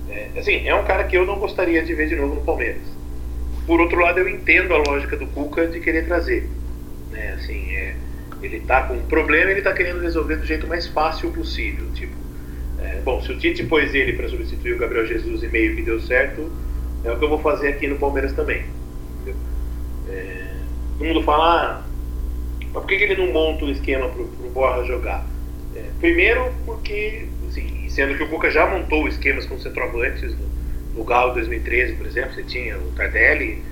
É, 0.09 0.29
assim, 0.37 0.67
é 0.67 0.75
um 0.75 0.83
cara 0.83 1.03
que 1.05 1.17
eu 1.17 1.25
não 1.25 1.39
gostaria 1.39 1.83
de 1.83 1.93
ver 1.93 2.07
de 2.07 2.15
novo 2.15 2.35
no 2.35 2.41
Palmeiras. 2.41 2.81
Por 3.65 3.79
outro 3.79 3.99
lado, 3.99 4.19
eu 4.19 4.27
entendo 4.27 4.73
a 4.73 4.77
lógica 4.77 5.15
do 5.15 5.25
Cuca 5.27 5.67
de 5.67 5.79
querer 5.79 6.05
trazer. 6.05 6.47
Né? 7.11 7.33
Assim, 7.33 7.75
é, 7.75 7.95
ele 8.41 8.59
tá 8.61 8.83
com 8.83 8.95
um 8.95 9.05
problema, 9.07 9.51
ele 9.51 9.61
tá 9.61 9.73
querendo 9.73 10.01
resolver 10.01 10.37
do 10.37 10.45
jeito 10.45 10.67
mais 10.67 10.87
fácil 10.87 11.31
possível. 11.31 11.85
Tipo, 11.93 12.13
é, 12.81 12.99
bom, 13.03 13.21
se 13.21 13.31
o 13.31 13.37
Tite 13.37 13.63
pôs 13.63 13.93
ele 13.93 14.13
para 14.13 14.27
substituir 14.27 14.73
o 14.73 14.77
Gabriel 14.77 15.05
Jesus 15.05 15.43
e 15.43 15.47
meio 15.47 15.75
que 15.75 15.81
deu 15.81 15.99
certo, 15.99 16.51
é 17.03 17.11
o 17.11 17.17
que 17.17 17.23
eu 17.23 17.29
vou 17.29 17.39
fazer 17.39 17.69
aqui 17.69 17.87
no 17.87 17.97
Palmeiras 17.97 18.33
também. 18.33 18.63
É, 20.09 20.38
todo 20.99 21.07
mundo 21.07 21.23
fala, 21.23 21.45
ah, 21.45 21.81
mas 22.61 22.83
por 22.83 22.85
que, 22.85 22.93
ele 22.93 23.15
não 23.15 23.33
monta 23.33 23.65
um 23.65 23.71
esquema 23.71 24.07
pro, 24.09 24.25
pro 24.27 24.49
Borra 24.49 24.83
jogar? 24.83 25.25
É, 25.75 25.83
primeiro 25.99 26.51
porque, 26.65 27.27
assim, 27.47 27.87
sendo 27.89 28.15
que 28.15 28.23
o 28.23 28.29
Cuca 28.29 28.51
já 28.51 28.67
montou 28.67 29.07
esquemas 29.07 29.45
com 29.45 29.57
centroavantes 29.57 30.35
no, 30.37 30.45
no 30.95 31.03
Galo 31.03 31.33
2013, 31.33 31.93
por 31.93 32.05
exemplo, 32.05 32.33
você 32.33 32.43
tinha 32.43 32.77
o 32.77 32.91
Tardelli, 32.91 33.63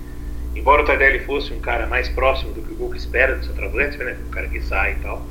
embora 0.56 0.82
o 0.82 0.86
Tardelli 0.86 1.20
fosse 1.20 1.54
um 1.54 1.60
cara 1.60 1.86
mais 1.86 2.10
próximo 2.10 2.54
do 2.54 2.62
que 2.62 2.74
o 2.74 2.76
Cuca 2.78 2.98
espera 2.98 3.36
do 3.36 3.46
centroavante, 3.46 3.98
né, 3.98 4.18
um 4.26 4.32
cara 4.32 4.48
que 4.48 4.62
sai 4.62 4.94
e 4.94 4.96
tal, 4.96 5.24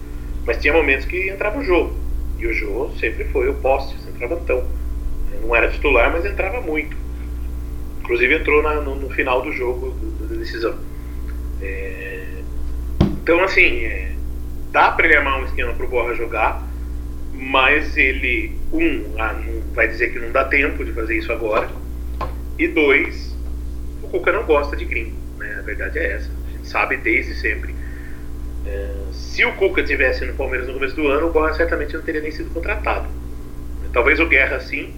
mas 0.44 0.58
tinha 0.58 0.72
momentos 0.72 1.06
que 1.06 1.28
entrava 1.28 1.58
o 1.58 1.64
jogo, 1.64 1.96
e 2.38 2.46
o 2.46 2.52
jogo 2.52 2.94
sempre 2.98 3.24
foi 3.24 3.48
o 3.48 3.54
poste, 3.54 3.98
centroavantão. 4.02 4.64
Não 5.42 5.54
era 5.56 5.70
titular, 5.70 6.12
mas 6.12 6.24
entrava 6.24 6.60
muito. 6.60 6.96
Inclusive 8.00 8.34
entrou 8.36 8.62
na, 8.62 8.74
no, 8.80 8.94
no, 8.94 9.10
final 9.10 9.42
do 9.42 9.52
jogo, 9.52 9.94
da 10.20 10.36
decisão. 10.36 10.74
É, 11.66 12.26
então, 13.00 13.42
assim, 13.42 13.84
é, 13.84 14.12
dá 14.72 14.92
para 14.92 15.06
ele 15.06 15.16
armar 15.16 15.40
um 15.40 15.44
esquema 15.44 15.72
para 15.74 15.84
o 15.84 15.88
Borra 15.88 16.14
jogar, 16.14 16.66
mas 17.32 17.96
ele, 17.96 18.56
um, 18.72 19.14
ah, 19.18 19.34
vai 19.74 19.88
dizer 19.88 20.12
que 20.12 20.18
não 20.18 20.30
dá 20.30 20.44
tempo 20.44 20.84
de 20.84 20.92
fazer 20.92 21.16
isso 21.16 21.32
agora, 21.32 21.68
e 22.58 22.68
dois, 22.68 23.36
o 24.02 24.08
Cuca 24.08 24.32
não 24.32 24.44
gosta 24.44 24.76
de 24.76 24.84
gringo, 24.84 25.16
né? 25.38 25.56
a 25.58 25.62
verdade 25.62 25.98
é 25.98 26.12
essa, 26.12 26.30
a 26.48 26.52
gente 26.52 26.68
sabe 26.68 26.96
desde 26.96 27.34
sempre. 27.34 27.74
É, 28.64 28.90
se 29.12 29.44
o 29.44 29.52
Cuca 29.54 29.82
tivesse 29.82 30.24
no 30.24 30.34
Palmeiras 30.34 30.66
no 30.68 30.74
começo 30.74 30.96
do 30.96 31.08
ano, 31.08 31.28
o 31.28 31.32
Borra 31.32 31.52
certamente 31.54 31.94
não 31.94 32.02
teria 32.02 32.20
nem 32.20 32.30
sido 32.30 32.52
contratado. 32.52 33.08
Talvez 33.92 34.20
o 34.20 34.26
Guerra 34.26 34.60
sim, 34.60 34.92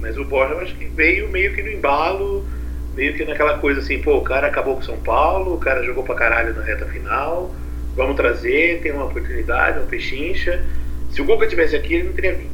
mas 0.00 0.16
o 0.16 0.24
Borja 0.24 0.54
eu 0.54 0.60
acho 0.60 0.74
que 0.74 0.86
veio 0.86 1.28
meio 1.28 1.54
que 1.54 1.62
no 1.62 1.70
embalo, 1.70 2.46
meio 2.94 3.14
que 3.14 3.24
naquela 3.24 3.58
coisa 3.58 3.80
assim, 3.80 4.00
pô, 4.00 4.16
o 4.16 4.22
cara 4.22 4.48
acabou 4.48 4.76
com 4.76 4.82
São 4.82 4.96
Paulo, 4.98 5.54
o 5.54 5.58
cara 5.58 5.82
jogou 5.82 6.02
pra 6.04 6.14
caralho 6.14 6.54
na 6.54 6.62
reta 6.62 6.86
final, 6.86 7.54
vamos 7.96 8.16
trazer, 8.16 8.80
tem 8.82 8.92
uma 8.92 9.04
oportunidade, 9.04 9.78
uma 9.78 9.86
pechincha. 9.86 10.64
Se 11.10 11.20
o 11.22 11.26
Cuca 11.26 11.46
tivesse 11.46 11.76
aqui, 11.76 11.94
ele 11.94 12.04
não 12.04 12.12
teria 12.12 12.34
vindo. 12.34 12.50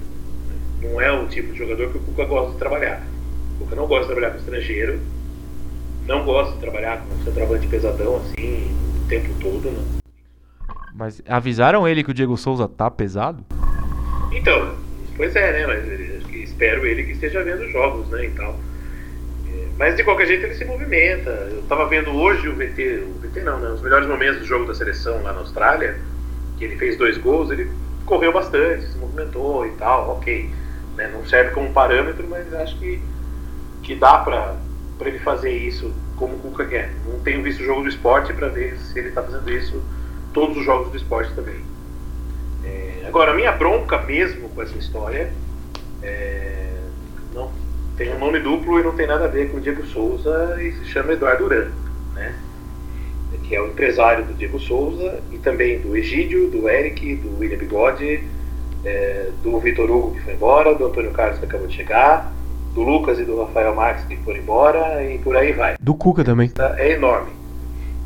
Não 0.83 1.01
é 1.01 1.11
o 1.11 1.27
tipo 1.27 1.53
de 1.53 1.59
jogador 1.59 1.91
que 1.91 1.99
o 1.99 2.01
Cuca 2.01 2.25
gosta 2.25 2.53
de 2.53 2.59
trabalhar. 2.59 3.03
O 3.55 3.65
Cuca 3.65 3.77
não 3.77 3.87
gosta 3.87 4.07
de 4.07 4.13
trabalhar 4.13 4.31
com 4.31 4.39
estrangeiro, 4.39 5.01
não 6.07 6.25
gosta 6.25 6.55
de 6.55 6.61
trabalhar 6.61 7.03
com 7.03 7.15
um 7.15 7.25
centroavante 7.25 7.67
pesadão 7.67 8.17
assim, 8.17 8.71
o 9.05 9.09
tempo 9.09 9.29
todo, 9.41 9.71
né? 9.71 10.01
Mas 10.95 11.21
avisaram 11.29 11.87
ele 11.87 12.03
que 12.03 12.11
o 12.11 12.15
Diego 12.15 12.37
Souza 12.37 12.67
tá 12.67 12.91
pesado? 12.91 13.45
Então, 14.33 14.75
pois 15.17 15.35
é, 15.37 15.53
né? 15.53 15.67
Mas 15.67 16.35
espero 16.35 16.87
ele 16.87 17.05
que 17.05 17.13
esteja 17.13 17.45
vendo 17.45 17.69
jogos, 17.71 18.09
né? 18.09 18.27
E 18.27 18.31
tal. 18.31 18.59
Mas 19.79 19.95
de 19.95 20.05
qualquer 20.05 20.27
jeito 20.27 20.47
ele 20.47 20.55
se 20.55 20.65
movimenta. 20.65 21.31
Eu 21.51 21.61
estava 21.61 21.87
vendo 21.87 22.11
hoje 22.11 22.49
o 22.49 22.55
VT, 22.55 23.05
o 23.05 23.21
VT 23.21 23.41
não, 23.43 23.59
né? 23.59 23.69
Os 23.69 23.83
melhores 23.83 24.09
momentos 24.09 24.41
do 24.41 24.47
jogo 24.47 24.65
da 24.65 24.75
seleção 24.75 25.23
lá 25.23 25.33
na 25.33 25.41
Austrália, 25.41 26.01
que 26.57 26.65
ele 26.65 26.77
fez 26.77 26.97
dois 26.97 27.19
gols, 27.19 27.51
ele 27.51 27.71
correu 28.07 28.33
bastante, 28.33 28.87
se 28.87 28.97
movimentou 28.97 29.67
e 29.67 29.71
tal, 29.73 30.11
ok. 30.17 30.51
Né? 30.97 31.11
Não 31.13 31.27
serve 31.27 31.51
como 31.51 31.73
parâmetro, 31.73 32.27
mas 32.29 32.53
acho 32.55 32.79
que, 32.79 33.03
que 33.83 33.95
dá 33.95 34.19
para 34.19 34.57
ele 35.01 35.19
fazer 35.19 35.53
isso 35.53 35.93
como 36.17 36.37
o 36.37 36.39
Cuca 36.39 36.65
quer. 36.65 36.91
Não 37.07 37.21
tenho 37.21 37.43
visto 37.43 37.61
o 37.61 37.65
jogo 37.65 37.83
do 37.83 37.89
esporte 37.89 38.33
para 38.33 38.49
ver 38.49 38.79
se 38.79 38.99
ele 38.99 39.09
está 39.09 39.23
fazendo 39.23 39.51
isso 39.51 39.83
todos 40.33 40.57
os 40.57 40.65
jogos 40.65 40.91
do 40.91 40.97
esporte 40.97 41.35
também. 41.35 41.61
É, 42.65 43.05
agora, 43.07 43.33
a 43.33 43.35
minha 43.35 43.53
bronca 43.53 44.01
mesmo 44.03 44.49
com 44.49 44.63
essa 44.63 44.77
história 44.79 45.31
é, 46.03 46.56
tem 47.97 48.15
um 48.15 48.19
nome 48.19 48.41
duplo 48.41 48.79
e 48.79 48.83
não 48.83 48.95
tem 48.95 49.07
nada 49.07 49.25
a 49.25 49.29
ver 49.29 49.51
com 49.51 49.57
o 49.57 49.61
Diego 49.61 49.85
Souza 49.87 50.57
e 50.63 50.73
se 50.73 50.85
chama 50.87 51.15
Eduardo 51.15 51.45
Uran, 51.45 51.71
né? 52.15 52.35
que 53.43 53.55
é 53.55 53.61
o 53.61 53.69
empresário 53.69 54.25
do 54.25 54.35
Diego 54.35 54.59
Souza 54.59 55.21
e 55.33 55.39
também 55.39 55.79
do 55.81 55.97
Egídio, 55.97 56.51
do 56.51 56.69
Eric, 56.69 57.17
do 57.17 57.39
William 57.39 57.59
Bigode, 57.59 58.25
é, 58.85 59.31
do 59.43 59.59
Vitor 59.61 59.91
Hugo 59.91 60.15
que 60.15 60.23
foi 60.23 60.35
embora, 60.35 60.75
do 60.75 60.87
Antônio 60.87 61.13
Carlos 61.13 61.39
que 61.39 61.45
acabou 61.45 61.67
de 61.67 61.75
chegar, 61.75 62.33
do 62.75 62.83
Lucas 62.83 63.19
e 63.19 63.25
do 63.25 63.41
Rafael 63.43 63.75
Marques 63.75 64.05
que 64.05 64.17
foram 64.19 64.39
embora 64.39 65.03
e 65.05 65.19
por 65.19 65.37
aí 65.37 65.53
vai. 65.53 65.77
Do 65.81 65.95
Cuca 65.95 66.23
também. 66.25 66.51
É 66.77 66.93
enorme. 66.93 67.31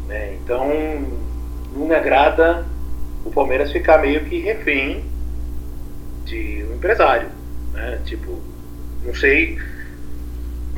Né? 0.07 0.37
Então 0.45 0.69
não 1.75 1.87
me 1.87 1.95
agrada 1.95 2.67
o 3.25 3.31
Palmeiras 3.31 3.73
ficar 3.73 3.99
meio 3.99 4.25
que 4.25 4.41
refém 4.41 5.05
de 6.25 6.65
um 6.71 6.75
empresário. 6.75 7.29
Né? 7.73 7.99
Tipo, 8.05 8.39
não 9.05 9.15
sei 9.15 9.59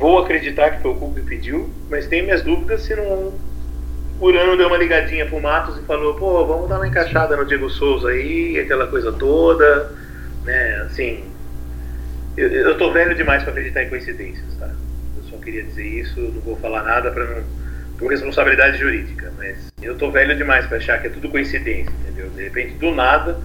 Vou 0.03 0.19
acreditar 0.19 0.71
que 0.71 0.81
foi 0.81 0.91
o 0.91 0.95
Cuca 0.95 1.21
que 1.21 1.27
pediu, 1.27 1.69
mas 1.89 2.07
tenho 2.07 2.25
minhas 2.25 2.41
dúvidas 2.41 2.81
se 2.81 2.93
não. 2.93 3.33
Urano 4.19 4.57
deu 4.57 4.67
uma 4.67 4.75
ligadinha 4.75 5.25
pro 5.25 5.39
Matos 5.39 5.77
e 5.77 5.81
falou: 5.83 6.15
pô, 6.15 6.45
vamos 6.45 6.67
dar 6.67 6.75
uma 6.75 6.87
encaixada 6.89 7.37
no 7.37 7.45
Diego 7.45 7.69
Souza 7.69 8.09
aí, 8.09 8.59
aquela 8.59 8.85
coisa 8.87 9.13
toda, 9.13 9.93
né? 10.43 10.75
Assim. 10.85 11.23
Eu, 12.35 12.49
eu 12.49 12.77
tô 12.77 12.91
velho 12.91 13.15
demais 13.15 13.43
para 13.43 13.53
acreditar 13.53 13.83
em 13.83 13.87
coincidências, 13.87 14.53
tá? 14.59 14.69
Eu 15.15 15.23
só 15.29 15.37
queria 15.37 15.63
dizer 15.63 15.87
isso, 15.87 16.19
não 16.19 16.41
vou 16.41 16.57
falar 16.57 16.83
nada 16.83 17.09
para 17.09 17.23
não. 17.23 17.43
por 17.97 18.11
responsabilidade 18.11 18.79
jurídica, 18.79 19.31
mas 19.37 19.71
eu 19.81 19.97
tô 19.97 20.11
velho 20.11 20.35
demais 20.35 20.65
para 20.65 20.79
achar 20.79 20.99
que 20.99 21.07
é 21.07 21.11
tudo 21.11 21.29
coincidência, 21.29 21.93
entendeu? 22.01 22.29
De 22.29 22.43
repente, 22.43 22.73
do 22.73 22.93
nada. 22.93 23.39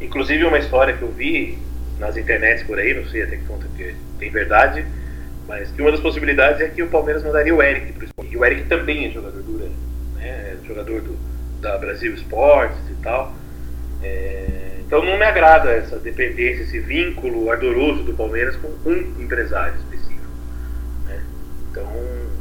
Inclusive, 0.00 0.42
uma 0.44 0.58
história 0.58 0.94
que 0.94 1.02
eu 1.02 1.10
vi 1.10 1.58
nas 1.98 2.16
internets 2.16 2.62
por 2.62 2.78
aí, 2.78 2.94
não 2.94 3.04
sei 3.10 3.24
até 3.24 3.36
que 3.36 3.44
ponto 3.44 3.66
que 3.76 3.94
tem 4.18 4.30
verdade 4.30 4.86
mas 5.48 5.70
que 5.70 5.80
uma 5.80 5.90
das 5.90 6.00
possibilidades 6.00 6.60
é 6.60 6.68
que 6.68 6.82
o 6.82 6.88
Palmeiras 6.88 7.24
mandaria 7.24 7.54
o 7.54 7.62
Eric 7.62 7.92
para 7.92 8.02
o 8.02 8.04
esporte. 8.04 8.32
E 8.32 8.36
o 8.36 8.44
Eric 8.44 8.68
também 8.68 9.06
é 9.06 9.10
jogador 9.10 9.42
do 9.42 9.54
Urano, 9.54 9.74
né? 10.16 10.28
É 10.28 10.56
jogador 10.66 11.00
do, 11.00 11.16
da 11.62 11.78
Brasil 11.78 12.12
Esportes 12.14 12.78
e 12.90 13.02
tal. 13.02 13.32
É, 14.02 14.74
então 14.86 15.02
não 15.02 15.18
me 15.18 15.24
agrada 15.24 15.70
essa 15.70 15.98
dependência, 15.98 16.62
esse 16.62 16.78
vínculo 16.78 17.50
ardoroso 17.50 18.04
do 18.04 18.12
Palmeiras 18.12 18.56
com 18.56 18.68
um 18.68 19.22
empresário 19.22 19.74
específico. 19.76 20.28
Né? 21.06 21.22
Então, 21.70 21.90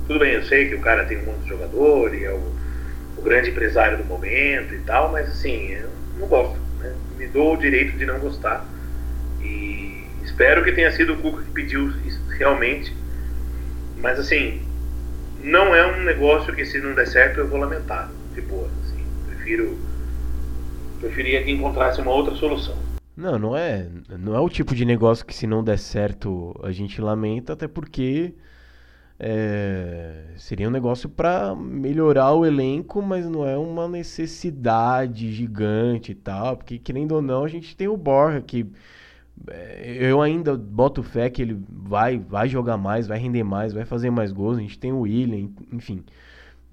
tudo 0.06 0.20
bem, 0.20 0.34
eu 0.34 0.44
sei 0.44 0.68
que 0.68 0.76
o 0.76 0.82
cara 0.82 1.06
tem 1.06 1.18
um 1.18 1.26
monte 1.26 1.44
de 1.44 1.50
jogador 1.50 2.14
e 2.14 2.26
é 2.26 2.32
o, 2.32 2.42
o 3.18 3.22
grande 3.22 3.52
empresário 3.52 3.98
do 3.98 4.04
momento 4.04 4.74
e 4.74 4.80
tal, 4.80 5.12
mas 5.12 5.30
assim, 5.30 5.72
eu 5.72 5.90
não 6.20 6.28
gosto. 6.28 6.58
Né? 6.80 6.94
Me 7.18 7.28
dou 7.28 7.54
o 7.54 7.58
direito 7.58 7.98
de 7.98 8.06
não 8.06 8.20
gostar. 8.20 8.66
E 9.42 9.97
espero 10.28 10.64
que 10.64 10.72
tenha 10.72 10.92
sido 10.92 11.14
o 11.14 11.18
Cuca 11.18 11.42
que 11.44 11.52
pediu 11.52 11.90
isso 12.06 12.22
realmente. 12.38 12.94
Mas 13.98 14.20
assim, 14.20 14.62
não 15.42 15.74
é 15.76 15.86
um 15.86 16.04
negócio 16.04 16.54
que 16.54 16.66
se 16.66 16.80
não 16.80 16.94
der 16.94 17.08
certo 17.08 17.40
eu 17.40 17.48
vou 17.48 17.58
lamentar, 17.58 18.12
de 18.36 18.42
boa. 18.42 18.70
Assim, 18.84 19.04
prefiro. 19.28 19.78
Preferia 21.00 21.44
que 21.44 21.52
encontrasse 21.52 22.02
uma 22.02 22.12
outra 22.12 22.36
solução. 22.36 22.76
Não, 23.16 23.40
não 23.40 23.58
é, 23.58 23.88
não 24.20 24.36
é 24.36 24.40
o 24.40 24.50
tipo 24.50 24.76
de 24.76 24.86
negócio 24.86 25.26
que 25.26 25.34
se 25.34 25.48
não 25.48 25.64
der 25.64 25.80
certo 25.80 26.54
a 26.62 26.72
gente 26.72 27.02
lamenta, 27.02 27.54
até 27.54 27.68
porque 27.68 28.34
é, 29.20 30.26
seria 30.36 30.68
um 30.68 30.72
negócio 30.72 31.10
para 31.10 31.56
melhorar 31.56 32.34
o 32.34 32.46
elenco, 32.46 33.02
mas 33.02 33.26
não 33.28 33.48
é 33.48 33.58
uma 33.58 33.88
necessidade 33.88 35.32
gigante 35.32 36.12
e 36.12 36.16
tal, 36.16 36.58
porque 36.58 36.78
querendo 36.78 37.14
ou 37.14 37.22
não, 37.22 37.44
a 37.44 37.48
gente 37.48 37.76
tem 37.76 37.88
o 37.88 37.98
Borja 37.98 38.42
que 38.42 38.68
eu 40.02 40.22
ainda 40.22 40.58
boto 40.58 41.04
fé 41.04 41.30
que 41.30 41.42
ele 41.42 41.58
vai, 41.70 42.18
vai 42.18 42.50
jogar 42.50 42.78
mais, 42.78 43.08
vai 43.08 43.18
render 43.18 43.44
mais, 43.44 43.74
vai 43.74 43.86
fazer 43.86 44.10
mais 44.10 44.32
gols. 44.32 44.58
A 44.58 44.62
gente 44.62 44.80
tem 44.80 44.92
o 44.92 45.02
William, 45.02 45.50
enfim. 45.72 46.04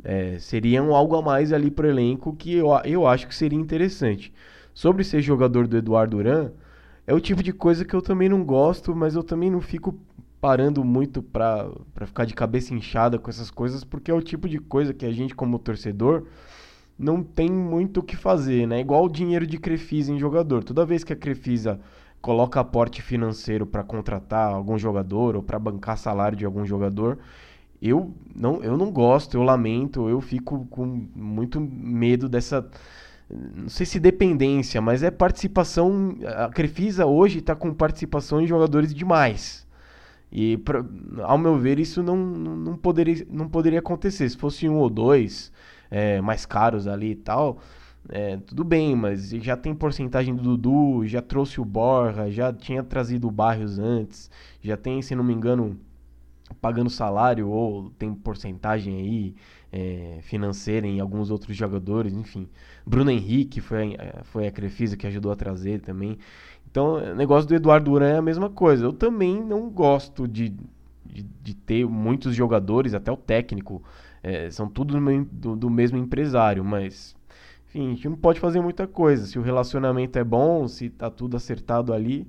É, 0.02 0.38
seria 0.38 0.82
um 0.82 0.94
algo 0.94 1.16
a 1.16 1.22
mais 1.22 1.52
ali 1.52 1.70
pro 1.70 1.88
elenco 1.88 2.34
que 2.34 2.54
eu, 2.54 2.68
eu 2.84 3.06
acho 3.06 3.28
que 3.28 3.34
seria 3.34 3.58
interessante. 3.58 4.32
Sobre 4.72 5.04
ser 5.04 5.22
jogador 5.22 5.68
do 5.68 5.76
Eduardo 5.76 6.16
Duran, 6.16 6.50
é 7.06 7.14
o 7.14 7.20
tipo 7.20 7.42
de 7.42 7.52
coisa 7.52 7.84
que 7.84 7.94
eu 7.94 8.02
também 8.02 8.28
não 8.28 8.44
gosto, 8.44 8.94
mas 8.94 9.14
eu 9.14 9.22
também 9.22 9.50
não 9.50 9.60
fico 9.60 9.98
parando 10.40 10.84
muito 10.84 11.22
pra, 11.22 11.70
pra 11.94 12.06
ficar 12.06 12.24
de 12.24 12.34
cabeça 12.34 12.74
inchada 12.74 13.18
com 13.18 13.30
essas 13.30 13.50
coisas, 13.50 13.84
porque 13.84 14.10
é 14.10 14.14
o 14.14 14.20
tipo 14.20 14.48
de 14.48 14.58
coisa 14.58 14.92
que 14.92 15.06
a 15.06 15.12
gente, 15.12 15.34
como 15.34 15.58
torcedor, 15.58 16.24
não 16.98 17.22
tem 17.22 17.50
muito 17.50 18.00
o 18.00 18.02
que 18.02 18.16
fazer, 18.16 18.66
né? 18.66 18.80
Igual 18.80 19.04
o 19.04 19.08
dinheiro 19.08 19.46
de 19.46 19.58
Crefisa 19.58 20.12
em 20.12 20.18
jogador. 20.18 20.62
Toda 20.62 20.84
vez 20.84 21.02
que 21.02 21.12
a 21.12 21.16
Crefisa 21.16 21.80
coloca 22.24 22.58
aporte 22.58 23.02
financeiro 23.02 23.66
para 23.66 23.84
contratar 23.84 24.50
algum 24.50 24.78
jogador 24.78 25.36
ou 25.36 25.42
para 25.42 25.58
bancar 25.58 25.98
salário 25.98 26.38
de 26.38 26.46
algum 26.46 26.64
jogador, 26.64 27.18
eu 27.82 28.14
não, 28.34 28.64
eu 28.64 28.78
não 28.78 28.90
gosto, 28.90 29.36
eu 29.36 29.42
lamento, 29.42 30.08
eu 30.08 30.22
fico 30.22 30.66
com 30.70 31.06
muito 31.14 31.60
medo 31.60 32.26
dessa 32.26 32.66
não 33.28 33.68
sei 33.68 33.84
se 33.84 34.00
dependência, 34.00 34.80
mas 34.80 35.02
é 35.02 35.10
participação. 35.10 36.16
A 36.38 36.48
Crefisa 36.48 37.04
hoje 37.04 37.40
está 37.40 37.54
com 37.54 37.74
participação 37.74 38.40
em 38.40 38.46
jogadores 38.46 38.94
demais. 38.94 39.66
E, 40.32 40.56
pra, 40.58 40.82
ao 41.22 41.36
meu 41.36 41.58
ver, 41.58 41.78
isso 41.78 42.02
não, 42.02 42.16
não, 42.16 42.76
poderia, 42.76 43.26
não 43.30 43.48
poderia 43.48 43.80
acontecer. 43.80 44.28
Se 44.30 44.36
fosse 44.36 44.68
um 44.68 44.76
ou 44.76 44.88
dois 44.88 45.52
é, 45.90 46.20
mais 46.22 46.46
caros 46.46 46.86
ali 46.86 47.12
e 47.12 47.16
tal, 47.16 47.58
é, 48.08 48.36
tudo 48.36 48.64
bem, 48.64 48.94
mas 48.94 49.30
já 49.30 49.56
tem 49.56 49.74
porcentagem 49.74 50.34
do 50.34 50.42
Dudu, 50.42 51.06
já 51.06 51.22
trouxe 51.22 51.60
o 51.60 51.64
Borja, 51.64 52.30
já 52.30 52.52
tinha 52.52 52.82
trazido 52.82 53.28
o 53.28 53.30
Barrios 53.30 53.78
antes, 53.78 54.30
já 54.60 54.76
tem, 54.76 55.00
se 55.00 55.14
não 55.14 55.24
me 55.24 55.32
engano, 55.32 55.78
pagando 56.60 56.90
salário 56.90 57.48
ou 57.48 57.90
tem 57.90 58.14
porcentagem 58.14 58.96
aí 58.96 59.34
é, 59.72 60.18
financeira 60.22 60.86
em 60.86 61.00
alguns 61.00 61.30
outros 61.30 61.56
jogadores, 61.56 62.14
enfim. 62.14 62.48
Bruno 62.86 63.10
Henrique 63.10 63.60
foi, 63.60 63.96
foi 64.24 64.46
a 64.46 64.52
Crefisa 64.52 64.96
que 64.96 65.06
ajudou 65.06 65.32
a 65.32 65.36
trazer 65.36 65.80
também. 65.80 66.18
Então, 66.70 66.96
o 66.96 67.14
negócio 67.14 67.48
do 67.48 67.54
Eduardo 67.54 67.90
Duran 67.90 68.08
é 68.08 68.16
a 68.18 68.22
mesma 68.22 68.50
coisa. 68.50 68.84
Eu 68.84 68.92
também 68.92 69.42
não 69.42 69.70
gosto 69.70 70.28
de, 70.28 70.54
de, 71.04 71.22
de 71.22 71.54
ter 71.54 71.86
muitos 71.86 72.34
jogadores, 72.34 72.94
até 72.94 73.10
o 73.10 73.16
técnico, 73.16 73.82
é, 74.22 74.50
são 74.50 74.68
tudo 74.68 74.98
do, 75.30 75.56
do, 75.56 75.70
mesmo 75.70 75.98
empresário, 75.98 76.64
mas 76.64 77.14
enfim, 77.74 77.86
a 77.86 77.94
gente 77.94 78.08
não 78.08 78.16
pode 78.16 78.38
fazer 78.38 78.60
muita 78.60 78.86
coisa. 78.86 79.26
Se 79.26 79.38
o 79.38 79.42
relacionamento 79.42 80.18
é 80.18 80.24
bom, 80.24 80.68
se 80.68 80.88
tá 80.88 81.10
tudo 81.10 81.36
acertado 81.36 81.92
ali, 81.92 82.26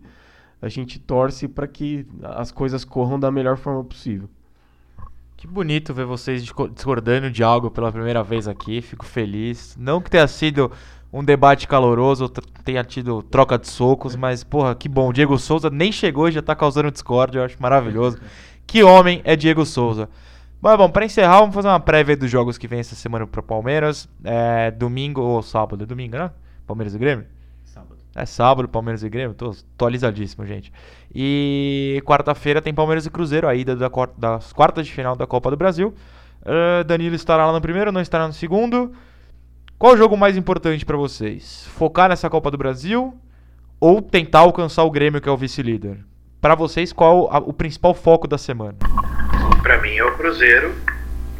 a 0.62 0.68
gente 0.68 1.00
torce 1.00 1.48
para 1.48 1.68
que 1.68 2.06
as 2.24 2.52
coisas 2.52 2.84
corram 2.84 3.20
da 3.20 3.32
melhor 3.32 3.56
forma 3.56 3.84
possível. 3.84 4.28
Que 5.38 5.46
bonito 5.46 5.94
ver 5.94 6.06
vocês 6.06 6.44
discordando 6.44 7.30
de 7.30 7.44
algo 7.44 7.70
pela 7.70 7.92
primeira 7.92 8.24
vez 8.24 8.48
aqui. 8.48 8.82
Fico 8.82 9.06
feliz. 9.06 9.76
Não 9.80 10.02
que 10.02 10.10
tenha 10.10 10.28
sido 10.28 10.72
um 11.14 11.24
debate 11.24 11.68
caloroso, 11.68 12.28
tenha 12.64 12.84
tido 12.84 13.22
troca 13.22 13.58
de 13.58 13.68
socos, 13.68 14.16
mas, 14.18 14.44
porra, 14.44 14.74
que 14.74 14.90
bom. 14.90 15.14
Diego 15.14 15.38
Souza 15.38 15.70
nem 15.70 15.92
chegou 15.92 16.28
e 16.28 16.32
já 16.32 16.42
tá 16.42 16.56
causando 16.56 16.90
discórdia, 16.90 17.40
eu 17.40 17.44
acho 17.44 17.62
maravilhoso. 17.62 18.18
Que 18.66 18.82
homem 18.82 19.22
é 19.24 19.36
Diego 19.36 19.66
Souza. 19.66 20.10
Mas 20.66 20.78
bom, 20.80 20.90
para 20.90 21.06
encerrar, 21.06 21.42
vamos 21.42 21.54
fazer 21.54 21.68
uma 21.68 21.80
prévia 21.80 22.18
dos 22.18 22.32
jogos 22.32 22.58
que 22.58 22.68
vem 22.68 22.80
essa 22.80 22.96
semana 22.96 23.28
pro 23.28 23.44
Palmeiras. 23.44 24.10
É 24.24 24.72
domingo 24.72 25.22
ou 25.22 25.44
sábado? 25.44 25.84
É 25.84 25.86
domingo, 25.86 26.18
né? 26.18 26.32
Palmeiras 26.66 26.96
e 26.96 26.98
Grêmio? 26.98 27.26
Sábado. 27.64 27.98
É 28.16 28.26
sábado, 28.26 28.68
Palmeiras 28.68 29.04
e 29.04 29.10
Grêmio. 29.10 29.36
Tô 29.36 29.52
atualizadíssimo, 29.76 30.44
gente. 30.44 30.74
E 31.14 32.02
quarta-feira 32.04 32.64
tem 32.64 32.74
Palmeiras 32.74 33.06
e 33.06 33.12
Cruzeiro, 33.12 33.48
a 33.48 33.54
ida 33.54 33.76
da, 33.76 33.92
das 34.18 34.54
quartas 34.54 34.88
de 34.88 34.92
final 34.92 35.16
da 35.16 35.28
Copa 35.28 35.52
do 35.52 35.56
Brasil. 35.56 35.94
Uh, 36.42 36.84
Danilo 36.84 37.14
estará 37.14 37.46
lá 37.46 37.54
no 37.54 37.62
primeiro, 37.62 37.92
não 37.92 38.02
estará 38.02 38.26
no 38.26 38.34
segundo. 38.34 38.92
Qual 39.78 39.94
o 39.94 39.98
jogo 39.98 40.18
mais 40.18 40.36
importante 40.36 40.84
para 40.84 40.98
vocês? 40.98 41.68
Focar 41.76 42.10
nessa 42.10 42.28
Copa 42.28 42.50
do 42.50 42.58
Brasil 42.58 43.16
ou 43.80 44.02
tentar 44.02 44.40
alcançar 44.40 44.84
o 44.84 44.90
Grêmio, 44.90 45.22
que 45.22 45.30
é 45.30 45.32
o 45.32 45.38
vice-líder? 45.38 46.04
Para 46.42 46.56
vocês, 46.56 46.92
qual 46.92 47.32
a, 47.32 47.38
o 47.38 47.54
principal 47.54 47.94
foco 47.94 48.28
da 48.28 48.40
semana? 48.40 48.80
Para 49.66 49.80
mim 49.80 49.98
é 49.98 50.04
o 50.04 50.16
Cruzeiro, 50.16 50.76